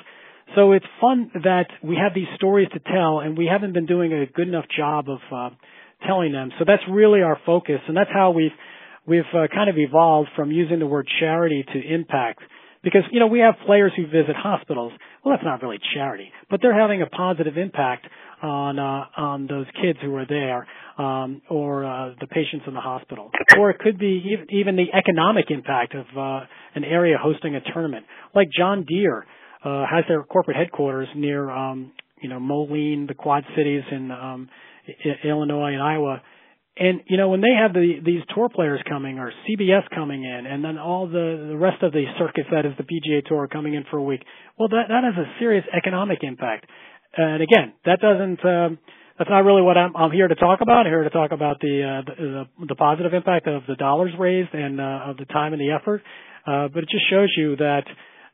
So 0.55 0.73
it's 0.73 0.87
fun 1.01 1.31
that 1.43 1.67
we 1.83 1.97
have 1.97 2.15
these 2.15 2.29
stories 2.37 2.69
to 2.73 2.79
tell 2.79 3.21
and 3.21 3.37
we 3.37 3.49
haven't 3.51 3.73
been 3.73 3.87
doing 3.87 4.13
a 4.13 4.27
good 4.27 4.47
enough 4.47 4.67
job 4.77 5.07
of 5.09 5.19
uh, 5.33 5.55
telling 6.07 6.33
them 6.33 6.51
so 6.59 6.65
that's 6.67 6.83
really 6.91 7.23
our 7.23 7.39
focus 7.45 7.81
and 7.89 7.97
that's 7.97 8.11
how 8.13 8.31
we've 8.31 8.53
we've 9.07 9.23
uh, 9.35 9.47
kind 9.55 9.71
of 9.71 9.77
evolved 9.79 10.29
from 10.37 10.51
using 10.51 10.79
the 10.79 10.87
word 10.87 11.09
charity 11.21 11.65
to 11.73 11.95
impact 11.95 12.41
because, 12.87 13.03
you 13.11 13.19
know, 13.19 13.27
we 13.27 13.41
have 13.41 13.55
players 13.67 13.91
who 13.97 14.07
visit 14.07 14.37
hospitals. 14.37 14.93
Well, 15.25 15.35
that's 15.35 15.45
not 15.45 15.61
really 15.61 15.79
charity, 15.93 16.31
but 16.49 16.61
they're 16.63 16.79
having 16.79 17.03
a 17.03 17.07
positive 17.07 17.59
impact 17.59 18.07
on, 18.41 18.79
uh, 18.79 19.07
on 19.17 19.49
those 19.49 19.67
kids 19.83 19.99
who 20.01 20.15
are 20.15 20.25
there, 20.25 20.69
um, 20.97 21.43
or, 21.51 21.85
uh, 21.85 22.15
the 22.21 22.29
patients 22.29 22.63
in 22.69 22.75
the 22.75 22.81
hospital. 22.81 23.33
Or 23.59 23.71
it 23.71 23.81
could 23.81 23.99
be 23.99 24.23
even, 24.51 24.77
the 24.77 24.87
economic 24.95 25.51
impact 25.51 25.97
of, 25.97 26.07
uh, 26.17 26.47
an 26.77 26.85
area 26.85 27.17
hosting 27.21 27.57
a 27.57 27.61
tournament. 27.73 28.07
Like 28.37 28.51
John 28.57 28.85
Deere, 28.85 29.27
uh, 29.65 29.85
has 29.87 30.05
their 30.07 30.23
corporate 30.23 30.57
headquarters 30.57 31.09
near, 31.17 31.51
um, 31.51 31.91
you 32.21 32.29
know, 32.29 32.39
Moline, 32.39 33.07
the 33.09 33.15
Quad 33.15 33.45
Cities 33.57 33.83
in, 33.91 34.13
um, 34.13 34.49
Illinois 35.25 35.73
and 35.73 35.83
Iowa 35.83 36.23
and 36.77 37.01
you 37.07 37.17
know 37.17 37.29
when 37.29 37.41
they 37.41 37.55
have 37.59 37.73
the 37.73 38.01
these 38.05 38.21
tour 38.35 38.49
players 38.49 38.81
coming 38.89 39.19
or 39.19 39.33
CBS 39.49 39.89
coming 39.95 40.25
in, 40.25 40.47
and 40.47 40.63
then 40.63 40.79
all 40.79 41.07
the 41.07 41.49
the 41.49 41.57
rest 41.57 41.83
of 41.83 41.93
the 41.93 42.05
circus 42.19 42.45
that 42.53 42.67
is 42.67 42.73
the 42.77 42.85
PGA 42.85 43.25
Tour 43.25 43.49
coming 43.49 43.75
in 43.75 43.85
for 43.91 43.97
a 43.97 44.03
week, 44.03 44.23
well 44.59 44.69
that 44.69 44.89
that 44.89 45.05
has 45.05 45.15
a 45.17 45.27
serious 45.39 45.65
economic 45.75 46.19
impact. 46.23 46.67
And 47.17 47.43
again, 47.43 47.73
that 47.87 48.01
doesn't 48.01 48.45
um, 48.45 48.79
that's 49.19 49.31
not 49.31 49.45
really 49.45 49.63
what 49.63 49.79
I'm 49.79 49.97
I'm 49.97 50.13
here 50.13 50.29
to 50.29 50.35
talk 50.35 50.61
about. 50.61 50.85
I'm 50.85 50.93
here 50.93 51.03
to 51.03 51.11
talk 51.11 51.33
about 51.33 51.61
the 51.61 52.03
uh, 52.05 52.13
the, 52.15 52.47
the, 52.61 52.67
the 52.69 52.75
positive 52.75 53.15
impact 53.15 53.47
of 53.47 53.63
the 53.67 53.77
dollars 53.77 54.13
raised 54.19 54.53
and 54.53 54.79
uh, 54.79 55.09
of 55.09 55.17
the 55.17 55.25
time 55.25 55.55
and 55.55 55.61
the 55.61 55.71
effort. 55.71 56.03
Uh, 56.47 56.69
but 56.69 56.83
it 56.83 56.91
just 56.91 57.09
shows 57.09 57.33
you 57.39 57.57
that 57.57 57.85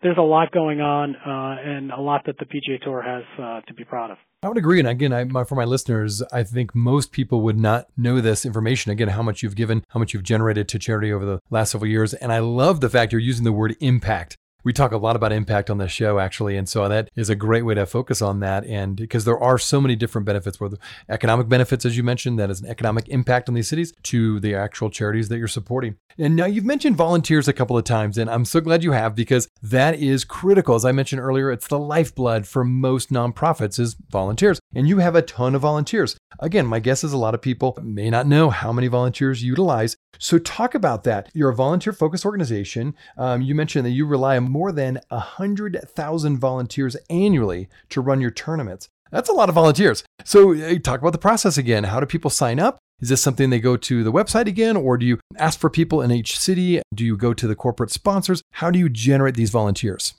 there's 0.02 0.18
a 0.18 0.20
lot 0.20 0.50
going 0.50 0.80
on 0.80 1.14
uh, 1.14 1.62
and 1.62 1.92
a 1.92 2.00
lot 2.00 2.22
that 2.26 2.36
the 2.38 2.44
PGA 2.44 2.82
Tour 2.82 3.02
has 3.02 3.22
uh, 3.38 3.60
to 3.68 3.74
be 3.74 3.84
proud 3.84 4.10
of. 4.10 4.18
I 4.44 4.48
would 4.48 4.58
agree. 4.58 4.80
And 4.80 4.88
again, 4.88 5.12
I, 5.12 5.22
my, 5.22 5.44
for 5.44 5.54
my 5.54 5.64
listeners, 5.64 6.20
I 6.32 6.42
think 6.42 6.74
most 6.74 7.12
people 7.12 7.42
would 7.42 7.58
not 7.58 7.86
know 7.96 8.20
this 8.20 8.44
information. 8.44 8.90
Again, 8.90 9.08
how 9.08 9.22
much 9.22 9.40
you've 9.40 9.54
given, 9.54 9.84
how 9.90 10.00
much 10.00 10.12
you've 10.12 10.24
generated 10.24 10.68
to 10.68 10.80
charity 10.80 11.12
over 11.12 11.24
the 11.24 11.38
last 11.50 11.70
several 11.70 11.88
years. 11.88 12.12
And 12.14 12.32
I 12.32 12.40
love 12.40 12.80
the 12.80 12.90
fact 12.90 13.12
you're 13.12 13.20
using 13.20 13.44
the 13.44 13.52
word 13.52 13.76
impact 13.78 14.36
we 14.64 14.72
talk 14.72 14.92
a 14.92 14.96
lot 14.96 15.16
about 15.16 15.32
impact 15.32 15.70
on 15.70 15.78
this 15.78 15.92
show 15.92 16.18
actually 16.18 16.56
and 16.56 16.68
so 16.68 16.88
that 16.88 17.10
is 17.16 17.30
a 17.30 17.34
great 17.34 17.62
way 17.62 17.74
to 17.74 17.86
focus 17.86 18.22
on 18.22 18.40
that. 18.40 18.64
And 18.66 18.96
because 18.96 19.24
there 19.24 19.38
are 19.38 19.58
so 19.58 19.80
many 19.80 19.96
different 19.96 20.26
benefits 20.26 20.60
whether 20.60 20.76
economic 21.08 21.48
benefits 21.48 21.84
as 21.84 21.96
you 21.96 22.02
mentioned 22.02 22.38
that 22.38 22.50
is 22.50 22.60
an 22.60 22.68
economic 22.68 23.08
impact 23.08 23.48
on 23.48 23.54
these 23.54 23.68
cities 23.68 23.92
to 24.04 24.40
the 24.40 24.54
actual 24.54 24.90
charities 24.90 25.28
that 25.28 25.38
you're 25.38 25.48
supporting. 25.48 25.96
And 26.18 26.36
now 26.36 26.46
you've 26.46 26.64
mentioned 26.64 26.96
volunteers 26.96 27.48
a 27.48 27.52
couple 27.52 27.76
of 27.76 27.84
times 27.84 28.18
and 28.18 28.30
i'm 28.30 28.44
so 28.44 28.60
glad 28.60 28.82
you 28.82 28.92
have 28.92 29.14
because 29.14 29.48
that 29.62 29.98
is 29.98 30.24
critical. 30.24 30.74
As 30.74 30.84
i 30.84 30.92
mentioned 30.92 31.20
earlier 31.20 31.50
it's 31.50 31.66
the 31.68 31.78
lifeblood 31.78 32.46
for 32.46 32.64
most 32.64 33.10
nonprofits 33.10 33.78
is 33.78 33.96
volunteers 34.10 34.60
and 34.74 34.88
you 34.88 34.98
have 34.98 35.16
a 35.16 35.22
ton 35.22 35.54
of 35.54 35.62
volunteers. 35.62 36.16
Again 36.40 36.66
my 36.66 36.80
guess 36.80 37.04
is 37.04 37.12
a 37.12 37.18
lot 37.18 37.34
of 37.34 37.42
people 37.42 37.78
may 37.82 38.10
not 38.10 38.26
know 38.26 38.50
how 38.50 38.72
many 38.72 38.88
volunteers 38.88 39.42
you 39.42 39.50
utilize 39.50 39.96
so 40.18 40.38
talk 40.38 40.74
about 40.74 41.04
that 41.04 41.28
you're 41.34 41.50
a 41.50 41.54
volunteer 41.54 41.92
focused 41.92 42.24
organization 42.24 42.94
um, 43.18 43.42
you 43.42 43.54
mentioned 43.54 43.84
that 43.86 43.90
you 43.90 44.06
rely 44.06 44.36
on 44.36 44.44
more 44.44 44.72
than 44.72 45.00
100,000 45.08 46.38
volunteers 46.38 46.96
annually 47.10 47.68
to 47.90 48.00
run 48.00 48.20
your 48.20 48.30
tournaments. 48.30 48.88
That's 49.10 49.28
a 49.28 49.32
lot 49.32 49.48
of 49.48 49.54
volunteers. 49.54 50.04
So, 50.24 50.78
talk 50.78 51.00
about 51.00 51.12
the 51.12 51.18
process 51.18 51.58
again. 51.58 51.84
How 51.84 52.00
do 52.00 52.06
people 52.06 52.30
sign 52.30 52.58
up? 52.58 52.78
Is 53.00 53.08
this 53.08 53.22
something 53.22 53.50
they 53.50 53.60
go 53.60 53.76
to 53.76 54.04
the 54.04 54.12
website 54.12 54.46
again, 54.46 54.76
or 54.76 54.96
do 54.96 55.04
you 55.04 55.18
ask 55.36 55.58
for 55.58 55.68
people 55.68 56.00
in 56.00 56.10
each 56.10 56.38
city? 56.38 56.80
Do 56.94 57.04
you 57.04 57.16
go 57.16 57.34
to 57.34 57.46
the 57.46 57.56
corporate 57.56 57.90
sponsors? 57.90 58.42
How 58.52 58.70
do 58.70 58.78
you 58.78 58.88
generate 58.88 59.34
these 59.34 59.50
volunteers? 59.50 60.14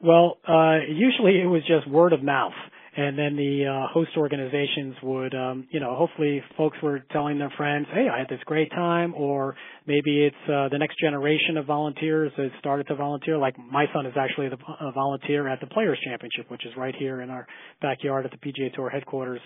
Well, 0.00 0.38
uh, 0.46 0.78
usually 0.86 1.40
it 1.40 1.46
was 1.46 1.62
just 1.66 1.88
word 1.88 2.12
of 2.12 2.22
mouth 2.22 2.52
and 2.96 3.18
then 3.18 3.36
the 3.36 3.66
uh, 3.66 3.92
host 3.92 4.10
organizations 4.16 4.96
would, 5.02 5.34
um, 5.34 5.68
you 5.70 5.80
know, 5.80 5.94
hopefully 5.94 6.42
folks 6.56 6.78
were 6.82 7.00
telling 7.12 7.38
their 7.38 7.52
friends, 7.56 7.86
"Hey, 7.92 8.08
I 8.08 8.18
had 8.18 8.28
this 8.28 8.40
great 8.46 8.70
time," 8.70 9.12
or 9.14 9.54
maybe 9.86 10.24
it's 10.24 10.50
uh, 10.50 10.68
the 10.70 10.78
next 10.78 10.98
generation 10.98 11.58
of 11.58 11.66
volunteers 11.66 12.32
that 12.38 12.50
started 12.58 12.86
to 12.88 12.94
volunteer. 12.94 13.36
Like 13.36 13.54
my 13.58 13.84
son 13.92 14.06
is 14.06 14.14
actually 14.18 14.46
a 14.46 14.92
volunteer 14.92 15.46
at 15.46 15.60
the 15.60 15.66
Players 15.66 15.98
Championship, 16.04 16.50
which 16.50 16.64
is 16.64 16.72
right 16.76 16.94
here 16.98 17.20
in 17.20 17.28
our 17.28 17.46
backyard 17.82 18.24
at 18.24 18.30
the 18.30 18.38
PGA 18.38 18.72
Tour 18.72 18.88
headquarters 18.88 19.40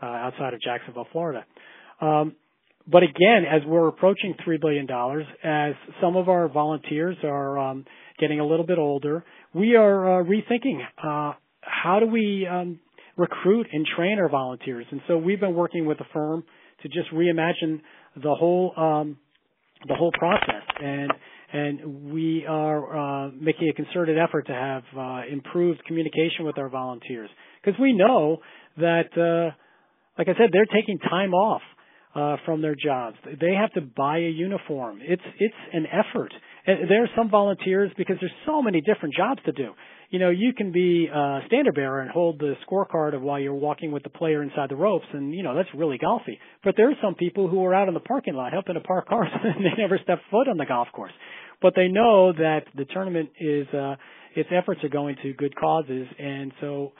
uh, 0.00 0.06
outside 0.06 0.54
of 0.54 0.60
Jacksonville, 0.60 1.08
Florida. 1.10 1.44
Um, 2.00 2.36
but 2.86 3.02
again, 3.02 3.44
as 3.50 3.62
we're 3.66 3.88
approaching 3.88 4.34
three 4.44 4.58
billion 4.58 4.86
dollars, 4.86 5.26
as 5.42 5.74
some 6.00 6.14
of 6.16 6.28
our 6.28 6.48
volunteers 6.48 7.16
are 7.24 7.58
um, 7.58 7.84
getting 8.20 8.38
a 8.38 8.46
little 8.46 8.66
bit 8.66 8.78
older, 8.78 9.24
we 9.52 9.74
are 9.74 10.20
uh, 10.20 10.24
rethinking 10.24 10.80
uh, 11.02 11.34
how 11.62 12.00
do 12.00 12.06
we 12.06 12.46
um, 12.46 12.80
recruit 13.16 13.66
and 13.72 13.86
train 13.96 14.18
our 14.18 14.28
volunteers. 14.28 14.86
And 14.90 15.00
so 15.08 15.16
we've 15.18 15.40
been 15.40 15.54
working 15.54 15.86
with 15.86 15.98
the 15.98 16.04
firm 16.12 16.44
to 16.82 16.88
just 16.88 17.10
reimagine 17.12 17.80
the 18.16 18.34
whole 18.34 18.72
um, 18.76 19.18
the 19.86 19.94
whole 19.94 20.12
process. 20.12 20.62
And 20.82 21.12
and 21.52 22.12
we 22.12 22.46
are 22.48 23.26
uh, 23.26 23.30
making 23.38 23.68
a 23.68 23.74
concerted 23.74 24.16
effort 24.18 24.46
to 24.46 24.54
have 24.54 24.82
uh, 24.96 25.20
improved 25.30 25.84
communication 25.86 26.44
with 26.44 26.56
our 26.58 26.68
volunteers. 26.68 27.28
Because 27.62 27.78
we 27.78 27.92
know 27.92 28.38
that 28.78 29.10
uh, 29.16 29.54
like 30.18 30.28
I 30.28 30.32
said 30.38 30.50
they're 30.52 30.66
taking 30.66 30.98
time 30.98 31.34
off 31.34 31.62
uh, 32.14 32.36
from 32.44 32.62
their 32.62 32.74
jobs. 32.74 33.16
They 33.24 33.54
have 33.54 33.72
to 33.72 33.80
buy 33.80 34.18
a 34.18 34.30
uniform. 34.30 35.00
It's 35.02 35.22
it's 35.38 35.54
an 35.72 35.86
effort. 35.86 36.32
And 36.66 36.88
there 36.88 37.02
are 37.02 37.10
some 37.16 37.28
volunteers 37.28 37.90
because 37.96 38.16
there's 38.20 38.32
so 38.46 38.62
many 38.62 38.80
different 38.80 39.14
jobs 39.14 39.40
to 39.46 39.52
do 39.52 39.72
you 40.12 40.18
know, 40.18 40.28
you 40.28 40.52
can 40.52 40.72
be 40.72 41.08
a 41.12 41.40
standard 41.46 41.74
bearer 41.74 42.02
and 42.02 42.10
hold 42.10 42.38
the 42.38 42.52
scorecard 42.68 43.14
of 43.14 43.22
while 43.22 43.40
you're 43.40 43.54
walking 43.54 43.92
with 43.92 44.02
the 44.02 44.10
player 44.10 44.42
inside 44.42 44.68
the 44.68 44.76
ropes, 44.76 45.06
and 45.12 45.34
you 45.34 45.42
know 45.42 45.56
that's 45.56 45.70
really 45.74 45.98
golfy. 45.98 46.38
But 46.62 46.74
there 46.76 46.90
are 46.90 46.96
some 47.02 47.14
people 47.14 47.48
who 47.48 47.64
are 47.64 47.74
out 47.74 47.88
in 47.88 47.94
the 47.94 48.00
parking 48.00 48.34
lot 48.34 48.52
helping 48.52 48.74
to 48.74 48.80
park 48.80 49.08
cars, 49.08 49.30
and 49.42 49.64
they 49.64 49.80
never 49.80 49.98
step 50.02 50.18
foot 50.30 50.48
on 50.48 50.58
the 50.58 50.66
golf 50.66 50.88
course. 50.92 51.12
But 51.62 51.72
they 51.74 51.88
know 51.88 52.32
that 52.32 52.64
the 52.76 52.84
tournament 52.84 53.30
is 53.40 53.66
uh, 53.68 53.96
its 54.36 54.50
efforts 54.52 54.84
are 54.84 54.90
going 54.90 55.16
to 55.22 55.32
good 55.32 55.56
causes, 55.56 56.06
and 56.18 56.52
so 56.60 56.92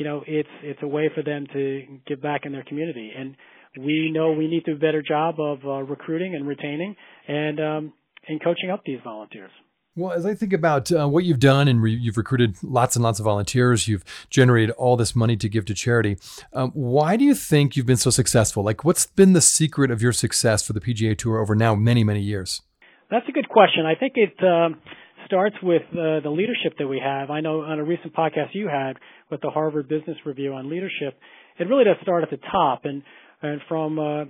you 0.00 0.06
know, 0.06 0.22
it's 0.26 0.48
it's 0.62 0.80
a 0.82 0.88
way 0.88 1.10
for 1.14 1.22
them 1.22 1.46
to 1.52 1.82
give 2.06 2.22
back 2.22 2.42
in 2.44 2.52
their 2.52 2.64
community. 2.64 3.12
And 3.14 3.36
we 3.78 4.10
know 4.14 4.32
we 4.32 4.46
need 4.46 4.64
to 4.64 4.72
do 4.72 4.76
a 4.76 4.80
better 4.80 5.02
job 5.02 5.34
of 5.38 5.58
uh, 5.64 5.82
recruiting 5.82 6.34
and 6.34 6.48
retaining 6.48 6.96
and 7.28 7.60
um, 7.60 7.92
and 8.26 8.42
coaching 8.42 8.70
up 8.70 8.80
these 8.86 9.00
volunteers. 9.04 9.50
Well, 9.96 10.12
as 10.12 10.24
I 10.24 10.34
think 10.34 10.52
about 10.52 10.92
uh, 10.92 11.08
what 11.08 11.24
you've 11.24 11.40
done, 11.40 11.66
and 11.66 11.82
re- 11.82 11.92
you've 11.92 12.16
recruited 12.16 12.56
lots 12.62 12.94
and 12.94 13.02
lots 13.02 13.18
of 13.18 13.24
volunteers, 13.24 13.88
you've 13.88 14.04
generated 14.30 14.70
all 14.76 14.96
this 14.96 15.16
money 15.16 15.36
to 15.36 15.48
give 15.48 15.64
to 15.64 15.74
charity. 15.74 16.16
Um, 16.52 16.70
why 16.74 17.16
do 17.16 17.24
you 17.24 17.34
think 17.34 17.76
you've 17.76 17.86
been 17.86 17.96
so 17.96 18.10
successful? 18.10 18.62
Like, 18.62 18.84
what's 18.84 19.06
been 19.06 19.32
the 19.32 19.40
secret 19.40 19.90
of 19.90 20.00
your 20.00 20.12
success 20.12 20.64
for 20.64 20.74
the 20.74 20.80
PGA 20.80 21.18
Tour 21.18 21.38
over 21.38 21.56
now 21.56 21.74
many, 21.74 22.04
many 22.04 22.20
years? 22.20 22.62
That's 23.10 23.28
a 23.28 23.32
good 23.32 23.48
question. 23.48 23.84
I 23.84 23.96
think 23.96 24.12
it 24.14 24.34
um, 24.44 24.80
starts 25.26 25.56
with 25.60 25.82
uh, 25.90 26.20
the 26.22 26.30
leadership 26.30 26.78
that 26.78 26.86
we 26.86 27.00
have. 27.04 27.30
I 27.30 27.40
know 27.40 27.62
on 27.62 27.80
a 27.80 27.84
recent 27.84 28.14
podcast 28.14 28.50
you 28.52 28.68
had 28.68 28.96
with 29.28 29.40
the 29.40 29.50
Harvard 29.50 29.88
Business 29.88 30.16
Review 30.24 30.54
on 30.54 30.70
leadership, 30.70 31.18
it 31.58 31.64
really 31.64 31.84
does 31.84 31.96
start 32.02 32.22
at 32.22 32.30
the 32.30 32.38
top, 32.50 32.84
and 32.84 33.02
and 33.42 33.60
from 33.68 33.98
uh, 33.98 34.24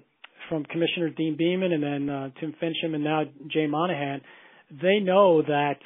from 0.48 0.64
Commissioner 0.64 1.10
Deane 1.10 1.36
Beman 1.36 1.72
and 1.72 1.82
then 1.82 2.08
uh, 2.08 2.30
Tim 2.40 2.54
Finchem, 2.60 2.94
and 2.94 3.04
now 3.04 3.22
Jay 3.46 3.66
Monahan 3.66 4.22
they 4.70 4.98
know 5.00 5.42
that 5.42 5.78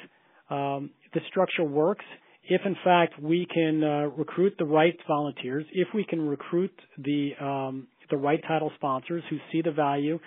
um, 0.49 0.91
the 1.13 1.21
structure 1.29 1.63
works 1.63 2.05
if 2.47 2.61
in 2.65 2.75
fact 2.83 3.19
we 3.21 3.47
can 3.51 3.83
uh, 3.83 4.07
recruit 4.17 4.53
the 4.59 4.65
right 4.65 4.95
volunteers, 5.07 5.65
if 5.71 5.87
we 5.93 6.03
can 6.03 6.27
recruit 6.27 6.71
the 6.97 7.31
um, 7.41 7.87
the 8.09 8.17
right 8.17 8.41
title 8.47 8.71
sponsors 8.75 9.23
who 9.29 9.37
see 9.51 9.61
the 9.61 9.71
value 9.71 10.19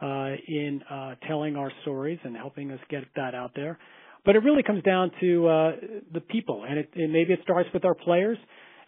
uh, 0.00 0.30
in 0.46 0.80
uh, 0.88 1.14
telling 1.26 1.56
our 1.56 1.72
stories 1.82 2.18
and 2.22 2.36
helping 2.36 2.70
us 2.70 2.78
get 2.88 3.02
that 3.16 3.34
out 3.34 3.50
there. 3.56 3.78
But 4.24 4.36
it 4.36 4.38
really 4.40 4.62
comes 4.62 4.82
down 4.84 5.10
to 5.20 5.48
uh, 5.48 5.72
the 6.12 6.20
people, 6.20 6.64
and, 6.66 6.78
it, 6.78 6.90
and 6.94 7.12
maybe 7.12 7.32
it 7.32 7.40
starts 7.42 7.68
with 7.74 7.84
our 7.84 7.94
players. 7.94 8.38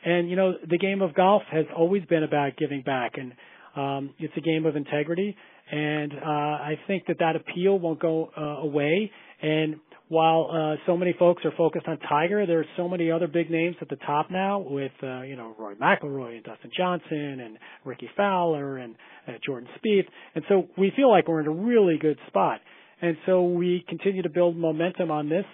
And 0.05 0.31
you 0.31 0.37
know, 0.37 0.55
the 0.69 0.79
game 0.79 1.03
of 1.03 1.15
golf 1.15 1.43
has 1.51 1.67
always 1.77 2.05
been 2.05 2.23
about 2.23 2.57
giving 2.57 2.83
back, 2.83 3.15
and 3.17 3.33
um, 3.75 4.15
it's 4.19 4.35
a 4.37 4.41
game 4.41 4.65
of 4.65 4.77
integrity 4.77 5.37
and 5.71 6.13
uh, 6.13 6.27
I 6.27 6.79
think 6.87 7.07
that 7.09 7.19
that 7.19 7.37
appeal 7.37 7.79
won't 7.79 8.01
go 8.01 8.31
uh, 8.37 8.67
away. 8.67 9.11
And 9.43 9.77
while 10.09 10.49
uh, 10.53 10.77
so 10.87 10.97
many 10.97 11.15
folks 11.19 11.45
are 11.45 11.53
focused 11.57 11.89
on 11.89 11.99
Tiger, 11.99 12.47
there's 12.47 12.67
so 12.77 12.89
many 12.89 13.11
other 13.11 13.27
big 13.27 13.51
names 13.51 13.77
at 13.81 13.89
the 13.89 13.97
top 13.97 14.31
now 14.31 14.61
with 14.61 14.93
uh, 15.03 15.23
you 15.23 15.37
know 15.37 15.55
Rory 15.59 15.77
McIlroy 15.77 16.37
and 16.37 16.45
Dustin 16.45 16.71
Johnson 16.77 17.41
and 17.41 17.59
Rickie 17.85 18.11
Fowler 18.17 18.79
and 18.79 18.95
uh, 19.27 19.33
Jordan 19.45 19.69
Spieth, 19.79 20.07
and 20.35 20.45
so 20.49 20.69
we 20.79 20.93
feel 20.95 21.11
like 21.11 21.27
we're 21.27 21.41
in 21.41 21.47
a 21.47 21.51
really 21.51 21.99
good 21.99 22.19
spot. 22.29 22.61
And 23.03 23.17
so 23.27 23.43
we 23.43 23.85
continue 23.89 24.23
to 24.23 24.31
build 24.31 24.57
momentum 24.57 25.11
on 25.11 25.29
this. 25.29 25.45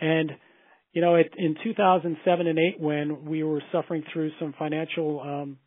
And 0.00 0.30
you 0.92 1.00
know, 1.00 1.14
it, 1.14 1.32
in 1.36 1.56
2007 1.64 2.46
and 2.46 2.58
8, 2.58 2.80
when 2.80 3.24
we 3.24 3.42
were 3.42 3.62
suffering 3.72 4.04
through 4.12 4.30
some 4.38 4.54
financial 4.58 5.20
um, 5.20 5.58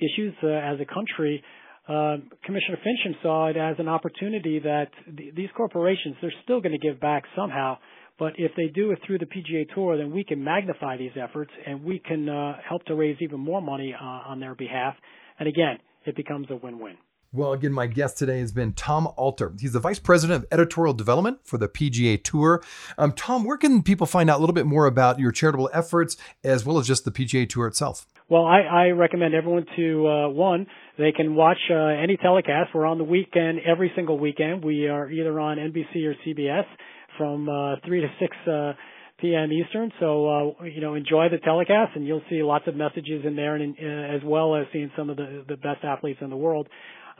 issues 0.00 0.34
uh, 0.42 0.48
as 0.48 0.80
a 0.80 0.84
country, 0.84 1.42
uh, 1.88 2.16
Commissioner 2.44 2.78
Finchem 2.78 3.22
saw 3.22 3.48
it 3.48 3.56
as 3.56 3.76
an 3.78 3.88
opportunity 3.88 4.58
that 4.60 4.88
th- 5.16 5.34
these 5.34 5.50
corporations 5.56 6.16
they're 6.20 6.32
still 6.42 6.60
going 6.60 6.72
to 6.72 6.78
give 6.78 7.00
back 7.00 7.24
somehow, 7.36 7.76
but 8.18 8.32
if 8.38 8.52
they 8.56 8.68
do 8.68 8.90
it 8.92 9.00
through 9.06 9.18
the 9.18 9.26
PGA 9.26 9.66
Tour, 9.74 9.98
then 9.98 10.10
we 10.10 10.24
can 10.24 10.42
magnify 10.42 10.96
these 10.96 11.12
efforts 11.20 11.50
and 11.66 11.84
we 11.84 11.98
can 11.98 12.28
uh, 12.28 12.56
help 12.66 12.84
to 12.86 12.94
raise 12.94 13.16
even 13.20 13.40
more 13.40 13.60
money 13.60 13.94
uh, 13.98 14.04
on 14.04 14.40
their 14.40 14.54
behalf. 14.54 14.94
And 15.38 15.48
again, 15.48 15.78
it 16.06 16.16
becomes 16.16 16.46
a 16.50 16.56
win-win. 16.56 16.96
Well, 17.32 17.52
again, 17.52 17.72
my 17.72 17.88
guest 17.88 18.16
today 18.16 18.38
has 18.38 18.52
been 18.52 18.74
Tom 18.74 19.08
Alter. 19.16 19.52
He's 19.58 19.72
the 19.72 19.80
Vice 19.80 19.98
President 19.98 20.44
of 20.44 20.52
Editorial 20.52 20.94
Development 20.94 21.38
for 21.42 21.58
the 21.58 21.68
PGA 21.68 22.22
Tour. 22.22 22.62
Um, 22.96 23.10
Tom, 23.10 23.44
where 23.44 23.56
can 23.56 23.82
people 23.82 24.06
find 24.06 24.30
out 24.30 24.38
a 24.38 24.40
little 24.40 24.54
bit 24.54 24.66
more 24.66 24.86
about 24.86 25.18
your 25.18 25.32
charitable 25.32 25.68
efforts 25.72 26.16
as 26.44 26.64
well 26.64 26.78
as 26.78 26.86
just 26.86 27.04
the 27.04 27.10
PGA 27.10 27.48
Tour 27.48 27.66
itself? 27.66 28.06
Well, 28.28 28.44
I, 28.44 28.60
I 28.60 28.86
recommend 28.90 29.34
everyone 29.34 29.66
to 29.74 30.06
uh, 30.06 30.28
one 30.28 30.66
they 30.98 31.12
can 31.12 31.34
watch 31.34 31.58
uh, 31.70 31.74
any 31.74 32.16
telecast. 32.16 32.70
We're 32.74 32.86
on 32.86 32.98
the 32.98 33.04
weekend 33.04 33.60
every 33.66 33.92
single 33.96 34.18
weekend. 34.18 34.64
We 34.64 34.88
are 34.88 35.10
either 35.10 35.38
on 35.40 35.58
NBC 35.58 36.04
or 36.06 36.14
CBS 36.26 36.64
from 37.18 37.48
uh, 37.48 37.76
three 37.86 38.00
to 38.00 38.08
six 38.20 38.36
uh, 38.46 38.72
p.m. 39.20 39.50
Eastern. 39.52 39.92
So 40.00 40.54
uh, 40.60 40.64
you 40.64 40.80
know, 40.80 40.94
enjoy 40.94 41.28
the 41.30 41.38
telecast, 41.38 41.92
and 41.96 42.06
you'll 42.06 42.22
see 42.30 42.42
lots 42.42 42.66
of 42.68 42.76
messages 42.76 43.24
in 43.24 43.36
there, 43.36 43.56
and 43.56 43.74
uh, 43.80 44.16
as 44.16 44.22
well 44.24 44.54
as 44.54 44.66
seeing 44.72 44.90
some 44.96 45.10
of 45.10 45.16
the 45.16 45.44
the 45.48 45.56
best 45.56 45.84
athletes 45.84 46.20
in 46.22 46.30
the 46.30 46.36
world. 46.36 46.68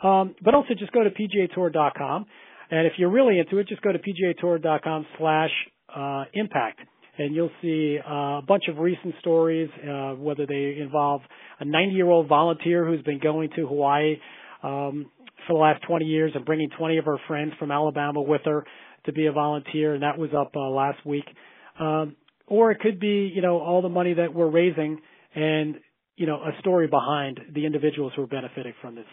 Um, 0.03 0.35
but 0.43 0.55
also 0.55 0.75
just 0.79 0.93
go 0.93 1.03
to 1.05 1.11
pgatour.com, 1.11 2.27
and 2.71 2.87
if 2.87 2.95
you're 2.99 3.11
really 3.11 3.39
into 3.39 3.59
it, 3.59 3.69
just 3.69 3.83
go 3.83 3.93
to 3.93 3.99
pgatour.com/slash 3.99 5.51
uh, 5.95 6.25
impact 6.35 6.81
and 7.19 7.35
you'll 7.35 7.51
see 7.63 7.99
uh, 7.99 8.39
a 8.39 8.43
bunch 8.47 8.65
of 8.69 8.79
recent 8.79 9.15
stories, 9.21 9.71
uh, 9.83 10.13
whether 10.13 10.47
they 10.47 10.79
involve 10.81 11.21
a 11.61 11.65
90-year-old 11.65 12.29
volunteer 12.29 12.87
who's 12.87 13.03
been 13.03 13.21
going 13.21 13.51
to 13.57 13.67
Hawaii 13.67 14.17
um, 14.63 15.11
for 15.47 15.55
the 15.55 15.61
last 15.61 15.83
20 15.87 16.05
years 16.05 16.33
and 16.35 16.45
bringing 16.45 16.69
20 16.77 16.99
of 16.99 17.05
her 17.05 17.19
friends 17.27 17.53
from 17.59 17.71
Alabama 17.71 18.21
with 18.23 18.41
her 18.45 18.65
to 19.07 19.13
be 19.13 19.27
a 19.27 19.33
volunteer, 19.33 19.95
and 19.95 20.03
that 20.03 20.19
was 20.19 20.31
up 20.37 20.53
uh, 20.57 20.69
last 20.71 21.05
week. 21.07 21.25
Um, 21.79 22.17
or 22.47 22.71
it 22.71 22.81
could 22.81 23.01
be, 23.01 23.31
you 23.35 23.43
know, 23.43 23.59
all 23.59 23.83
the 23.83 23.89
money 23.89 24.15
that 24.15 24.35
we're 24.35 24.51
raising 24.51 25.01
and 25.35 25.77
you 26.17 26.27
know 26.27 26.37
a 26.37 26.59
story 26.61 26.87
behind 26.87 27.41
the 27.53 27.67
individuals 27.67 28.13
who 28.15 28.23
are 28.23 28.27
benefiting 28.27 28.75
from 28.81 28.95
this 28.95 29.07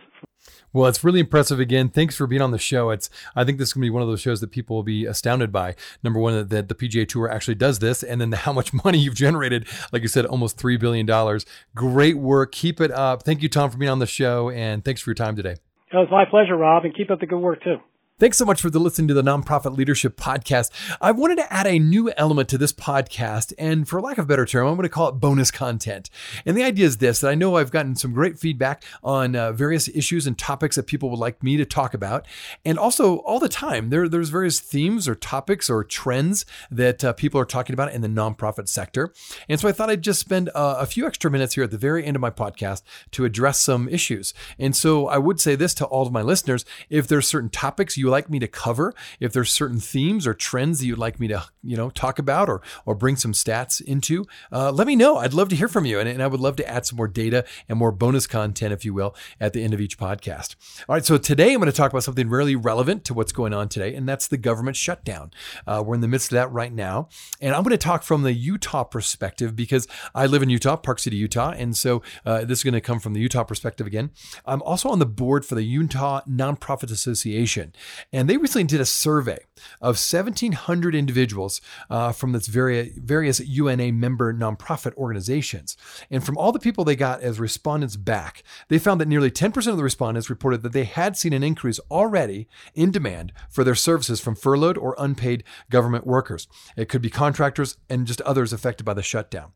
well, 0.73 0.87
it's 0.87 1.03
really 1.03 1.19
impressive. 1.19 1.59
Again, 1.59 1.89
thanks 1.89 2.15
for 2.15 2.25
being 2.27 2.41
on 2.41 2.51
the 2.51 2.57
show. 2.57 2.89
It's 2.89 3.09
I 3.35 3.43
think 3.43 3.57
this 3.57 3.69
is 3.69 3.73
going 3.73 3.81
to 3.81 3.85
be 3.85 3.89
one 3.89 4.01
of 4.01 4.07
those 4.07 4.21
shows 4.21 4.41
that 4.41 4.51
people 4.51 4.75
will 4.75 4.83
be 4.83 5.05
astounded 5.05 5.51
by. 5.51 5.75
Number 6.03 6.19
one, 6.19 6.47
that 6.47 6.67
the 6.69 6.75
PGA 6.75 7.07
Tour 7.07 7.29
actually 7.29 7.55
does 7.55 7.79
this, 7.79 8.03
and 8.03 8.19
then 8.19 8.31
how 8.31 8.53
much 8.53 8.73
money 8.73 8.97
you've 8.97 9.15
generated. 9.15 9.67
Like 9.91 10.01
you 10.01 10.07
said, 10.07 10.25
almost 10.25 10.57
three 10.57 10.77
billion 10.77 11.05
dollars. 11.05 11.45
Great 11.75 12.17
work. 12.17 12.51
Keep 12.51 12.81
it 12.81 12.91
up. 12.91 13.23
Thank 13.23 13.41
you, 13.41 13.49
Tom, 13.49 13.69
for 13.69 13.77
being 13.77 13.91
on 13.91 13.99
the 13.99 14.07
show, 14.07 14.49
and 14.49 14.83
thanks 14.83 15.01
for 15.01 15.11
your 15.11 15.15
time 15.15 15.35
today. 15.35 15.57
It 15.93 15.97
was 15.97 16.07
my 16.09 16.25
pleasure, 16.25 16.55
Rob, 16.55 16.85
and 16.85 16.95
keep 16.95 17.11
up 17.11 17.19
the 17.19 17.25
good 17.25 17.39
work 17.39 17.63
too. 17.63 17.77
Thanks 18.21 18.37
so 18.37 18.45
much 18.45 18.61
for 18.61 18.69
the 18.69 18.77
listening 18.77 19.07
to 19.07 19.15
the 19.15 19.23
Nonprofit 19.23 19.75
Leadership 19.75 20.15
Podcast. 20.15 20.69
I 21.01 21.09
wanted 21.09 21.37
to 21.37 21.51
add 21.51 21.65
a 21.65 21.79
new 21.79 22.11
element 22.11 22.49
to 22.49 22.57
this 22.59 22.71
podcast, 22.71 23.51
and 23.57 23.87
for 23.87 23.99
lack 23.99 24.19
of 24.19 24.25
a 24.25 24.27
better 24.27 24.45
term, 24.45 24.67
I'm 24.67 24.75
going 24.75 24.83
to 24.83 24.89
call 24.89 25.09
it 25.09 25.13
bonus 25.13 25.49
content. 25.49 26.11
And 26.45 26.55
the 26.55 26.63
idea 26.63 26.85
is 26.85 26.97
this: 26.97 27.21
that 27.21 27.31
I 27.31 27.33
know 27.33 27.55
I've 27.55 27.71
gotten 27.71 27.95
some 27.95 28.13
great 28.13 28.37
feedback 28.37 28.83
on 29.03 29.35
uh, 29.35 29.53
various 29.53 29.87
issues 29.87 30.27
and 30.27 30.37
topics 30.37 30.75
that 30.75 30.85
people 30.85 31.09
would 31.09 31.17
like 31.17 31.41
me 31.41 31.57
to 31.57 31.65
talk 31.65 31.95
about, 31.95 32.27
and 32.63 32.77
also 32.77 33.15
all 33.21 33.39
the 33.39 33.49
time 33.49 33.89
there 33.89 34.07
there's 34.07 34.29
various 34.29 34.59
themes 34.59 35.07
or 35.07 35.15
topics 35.15 35.67
or 35.67 35.83
trends 35.83 36.45
that 36.69 37.03
uh, 37.03 37.13
people 37.13 37.41
are 37.41 37.45
talking 37.45 37.73
about 37.73 37.91
in 37.91 38.01
the 38.01 38.07
nonprofit 38.07 38.69
sector. 38.69 39.11
And 39.49 39.59
so 39.59 39.67
I 39.67 39.71
thought 39.71 39.89
I'd 39.89 40.03
just 40.03 40.19
spend 40.19 40.49
uh, 40.49 40.75
a 40.77 40.85
few 40.85 41.07
extra 41.07 41.31
minutes 41.31 41.55
here 41.55 41.63
at 41.63 41.71
the 41.71 41.77
very 41.79 42.05
end 42.05 42.15
of 42.15 42.21
my 42.21 42.29
podcast 42.29 42.83
to 43.13 43.25
address 43.25 43.59
some 43.59 43.89
issues. 43.89 44.31
And 44.59 44.75
so 44.75 45.07
I 45.07 45.17
would 45.17 45.39
say 45.39 45.55
this 45.55 45.73
to 45.73 45.85
all 45.85 46.05
of 46.05 46.13
my 46.13 46.21
listeners: 46.21 46.65
if 46.87 47.07
there's 47.07 47.27
certain 47.27 47.49
topics 47.49 47.97
you 47.97 48.10
like 48.11 48.29
me 48.29 48.37
to 48.39 48.47
cover, 48.47 48.93
if 49.19 49.33
there's 49.33 49.51
certain 49.51 49.79
themes 49.79 50.27
or 50.27 50.35
trends 50.35 50.79
that 50.79 50.85
you'd 50.85 50.99
like 50.99 51.19
me 51.19 51.27
to, 51.29 51.45
you 51.63 51.77
know, 51.77 51.89
talk 51.89 52.19
about 52.19 52.49
or 52.49 52.61
or 52.85 52.95
bring 52.95 53.15
some 53.15 53.33
stats 53.33 53.81
into, 53.81 54.25
uh, 54.51 54.71
let 54.71 54.87
me 54.87 54.95
know. 54.95 55.17
I'd 55.17 55.33
love 55.33 55.49
to 55.49 55.55
hear 55.55 55.67
from 55.67 55.85
you, 55.85 55.99
and, 55.99 56.07
and 56.07 56.21
I 56.21 56.27
would 56.27 56.39
love 56.39 56.55
to 56.57 56.67
add 56.67 56.85
some 56.85 56.97
more 56.97 57.07
data 57.07 57.45
and 57.69 57.77
more 57.77 57.91
bonus 57.91 58.27
content, 58.27 58.73
if 58.73 58.85
you 58.85 58.93
will, 58.93 59.15
at 59.39 59.53
the 59.53 59.63
end 59.63 59.73
of 59.73 59.81
each 59.81 59.97
podcast. 59.97 60.55
All 60.87 60.95
right, 60.95 61.05
so 61.05 61.17
today 61.17 61.53
I'm 61.53 61.59
going 61.59 61.71
to 61.71 61.77
talk 61.77 61.91
about 61.91 62.03
something 62.03 62.29
really 62.29 62.55
relevant 62.55 63.05
to 63.05 63.13
what's 63.13 63.31
going 63.31 63.53
on 63.53 63.69
today, 63.69 63.93
and 63.93 64.07
that's 64.07 64.27
the 64.27 64.37
government 64.37 64.77
shutdown. 64.77 65.31
Uh, 65.67 65.83
we're 65.85 65.95
in 65.95 66.01
the 66.01 66.07
midst 66.07 66.31
of 66.31 66.35
that 66.35 66.51
right 66.51 66.73
now, 66.73 67.09
and 67.39 67.53
I'm 67.53 67.63
going 67.63 67.71
to 67.71 67.77
talk 67.77 68.03
from 68.03 68.23
the 68.23 68.33
Utah 68.33 68.83
perspective 68.83 69.55
because 69.55 69.87
I 70.15 70.25
live 70.25 70.43
in 70.43 70.49
Utah, 70.49 70.75
Park 70.75 70.99
City, 70.99 71.17
Utah, 71.17 71.51
and 71.51 71.75
so 71.75 72.01
uh, 72.25 72.45
this 72.45 72.59
is 72.59 72.63
going 72.63 72.73
to 72.73 72.81
come 72.81 72.99
from 72.99 73.13
the 73.13 73.19
Utah 73.19 73.43
perspective 73.43 73.87
again. 73.87 74.11
I'm 74.45 74.61
also 74.63 74.89
on 74.89 74.99
the 74.99 75.05
board 75.05 75.45
for 75.45 75.55
the 75.55 75.63
Utah 75.63 76.21
Nonprofit 76.29 76.91
Association, 76.91 77.73
and 78.11 78.29
they 78.29 78.37
recently 78.37 78.65
did 78.65 78.81
a 78.81 78.85
survey 78.85 79.39
of 79.81 79.95
1,700 79.95 80.95
individuals 80.95 81.50
uh, 81.89 82.11
from 82.11 82.31
this 82.31 82.47
very, 82.47 82.93
various 82.97 83.39
UNA 83.39 83.91
member 83.91 84.33
nonprofit 84.33 84.95
organizations. 84.95 85.77
And 86.09 86.23
from 86.25 86.37
all 86.37 86.51
the 86.51 86.59
people 86.59 86.83
they 86.83 86.95
got 86.95 87.21
as 87.21 87.39
respondents 87.39 87.95
back, 87.95 88.43
they 88.69 88.79
found 88.79 88.99
that 88.99 89.07
nearly 89.07 89.31
10% 89.31 89.67
of 89.67 89.77
the 89.77 89.83
respondents 89.83 90.29
reported 90.29 90.61
that 90.63 90.73
they 90.73 90.83
had 90.83 91.15
seen 91.15 91.33
an 91.33 91.43
increase 91.43 91.79
already 91.91 92.47
in 92.73 92.91
demand 92.91 93.31
for 93.49 93.63
their 93.63 93.75
services 93.75 94.19
from 94.19 94.35
furloughed 94.35 94.77
or 94.77 94.95
unpaid 94.97 95.43
government 95.69 96.07
workers. 96.07 96.47
It 96.75 96.89
could 96.89 97.01
be 97.01 97.09
contractors 97.09 97.77
and 97.89 98.07
just 98.07 98.21
others 98.21 98.51
affected 98.51 98.83
by 98.83 98.93
the 98.93 99.03
shutdown. 99.03 99.51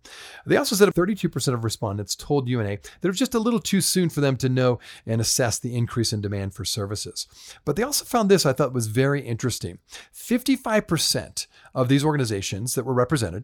They 0.46 0.58
also 0.58 0.76
said 0.76 0.90
32% 0.90 1.54
of 1.54 1.64
respondents 1.64 2.16
told 2.16 2.48
UNA 2.48 2.78
that 2.78 3.04
it 3.04 3.08
was 3.08 3.20
just 3.20 3.34
a 3.34 3.40
little 3.40 3.60
too 3.60 3.82
soon 3.82 4.10
for 4.10 4.22
them 4.22 4.38
to 4.38 4.50
know 4.50 4.80
and 5.06 5.20
assess 5.20 5.58
the 5.58 5.76
increase 5.76 6.14
in 6.14 6.22
demand 6.22 6.54
for 6.54 6.64
services. 6.64 7.28
But 7.66 7.76
they 7.76 7.84
also 7.84 8.06
found 8.06 8.30
this 8.30 8.36
this 8.36 8.46
I 8.46 8.52
thought 8.52 8.74
was 8.74 8.88
very 8.88 9.22
interesting. 9.22 9.80
55% 10.14 11.48
of 11.76 11.90
these 11.90 12.06
organizations 12.06 12.74
that 12.74 12.86
were 12.86 12.94
represented 12.94 13.44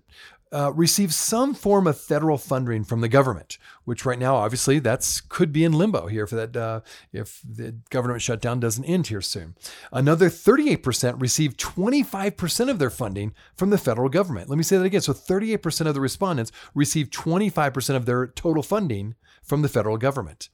uh, 0.53 0.71
receive 0.73 1.13
some 1.13 1.53
form 1.53 1.85
of 1.85 1.99
federal 1.99 2.37
funding 2.37 2.83
from 2.83 3.01
the 3.01 3.09
government, 3.09 3.57
which 3.83 4.05
right 4.05 4.17
now, 4.17 4.35
obviously, 4.35 4.79
that's 4.79 5.21
could 5.21 5.51
be 5.51 5.63
in 5.63 5.73
limbo 5.73 6.07
here 6.07 6.25
for 6.25 6.35
that 6.35 6.55
uh, 6.55 6.79
if 7.11 7.41
the 7.47 7.75
government 7.89 8.21
shutdown 8.21 8.59
doesn't 8.59 8.85
end 8.85 9.07
here 9.07 9.21
soon. 9.21 9.55
Another 9.91 10.29
38% 10.29 11.21
received 11.21 11.59
25% 11.59 12.69
of 12.69 12.79
their 12.79 12.89
funding 12.89 13.33
from 13.55 13.69
the 13.69 13.77
federal 13.77 14.09
government. 14.09 14.49
Let 14.49 14.57
me 14.57 14.63
say 14.63 14.77
that 14.77 14.85
again. 14.85 15.01
So 15.01 15.13
38% 15.13 15.85
of 15.85 15.93
the 15.93 16.01
respondents 16.01 16.51
received 16.73 17.13
25% 17.13 17.95
of 17.95 18.05
their 18.05 18.27
total 18.27 18.63
funding 18.63 19.15
from 19.43 19.61
the 19.61 19.69
federal 19.69 19.97
government. 19.97 20.49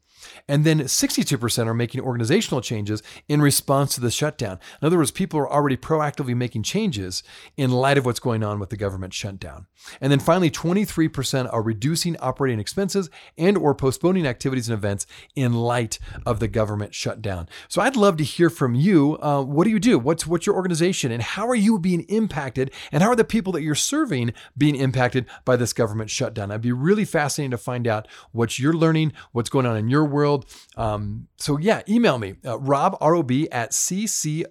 And 0.48 0.64
then 0.64 0.80
62% 0.80 1.68
are 1.68 1.74
making 1.74 2.02
organizational 2.02 2.62
changes 2.62 3.04
in 3.28 3.42
response 3.42 3.96
to 3.96 4.02
the 4.02 4.12
shutdown. 4.12 4.60
In 4.82 4.86
other 4.86 4.98
words, 4.98 5.12
people 5.12 5.40
are 5.40 5.52
already 5.52 5.78
proactively 5.78 6.36
making 6.36 6.64
changes 6.64 7.24
in 7.56 7.72
light 7.72 7.98
of 7.98 8.06
what's 8.06 8.20
going 8.20 8.44
on 8.44 8.60
with 8.60 8.70
the 8.70 8.78
government 8.78 9.14
shutdown. 9.14 9.68
And 10.02 10.12
then 10.12 10.20
finally, 10.20 10.50
23% 10.50 11.52
are 11.54 11.62
reducing 11.62 12.18
operating 12.18 12.60
expenses 12.60 13.10
and 13.38 13.58
or 13.58 13.76
postponing 13.76 14.26
activities 14.26 14.70
and 14.70 14.78
events 14.78 15.06
in 15.36 15.54
light 15.54 16.00
of 16.26 16.40
the 16.40 16.48
government 16.48 16.94
shutdown. 16.94 17.48
So 17.68 17.82
I'd 17.82 17.96
love 17.96 18.18
to 18.18 18.24
hear 18.24 18.50
from 18.50 18.76
you. 18.76 19.18
Uh, 19.22 19.44
what 19.44 19.66
do 19.66 19.70
you 19.70 19.80
do? 19.80 20.00
What's 20.00 20.26
what's 20.26 20.46
your 20.46 20.56
organization, 20.56 21.12
and 21.12 21.22
how 21.22 21.48
are 21.48 21.56
you 21.56 21.80
being 21.80 22.02
impacted? 22.04 22.72
And 22.92 23.04
how 23.04 23.10
are 23.10 23.16
the 23.16 23.24
people 23.24 23.54
that 23.54 23.62
you're 23.62 23.76
serving 23.76 24.34
being 24.58 24.76
impacted 24.76 25.26
by 25.46 25.56
this 25.56 25.74
government 25.74 26.10
shutdown? 26.10 26.52
I'd 26.52 26.62
be 26.62 26.72
really 26.72 27.06
fascinating 27.06 27.52
to 27.52 27.58
find 27.58 27.88
out 27.88 28.08
what 28.32 28.60
you're 28.60 28.74
learning, 28.74 29.14
what's 29.32 29.50
going 29.50 29.66
on 29.66 29.78
in 29.78 29.88
your 29.88 30.06
world. 30.08 30.46
Um, 30.76 31.28
so 31.38 31.58
yeah, 31.58 31.82
email 31.88 32.18
me, 32.18 32.36
uh, 32.46 32.58
rob, 32.60 32.98
R-O-B, 33.00 33.50
at 33.52 33.72
ccofpc.org. 33.72 34.50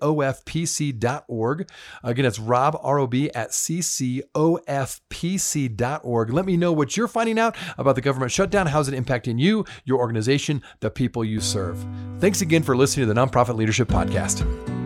Again, 2.03 2.25
it's 2.25 2.39
rob, 2.39 2.79
R-O-B, 2.83 3.31
at 3.31 3.51
ccofpc.org. 3.51 4.33
Let 6.33 6.47
me 6.47 6.57
know 6.57 6.73
what 6.73 6.97
you're 6.97 7.09
finding 7.09 7.39
out 7.39 7.57
about 7.79 7.95
the 7.95 8.01
government 8.01 8.33
shutdown. 8.33 8.67
How's 8.67 8.89
it 8.89 8.95
impacting 8.95 9.39
you, 9.39 9.65
your 9.85 9.99
organization, 9.99 10.63
the 10.81 10.91
people 10.91 11.25
you 11.25 11.41
serve? 11.41 11.85
Thanks 12.19 12.41
again 12.41 12.63
for 12.63 12.77
listening 12.77 13.07
to 13.09 13.15
the 13.15 13.21
Nonprofit 13.21 13.57
Leadership 13.57 13.89
Podcast. 13.89 14.86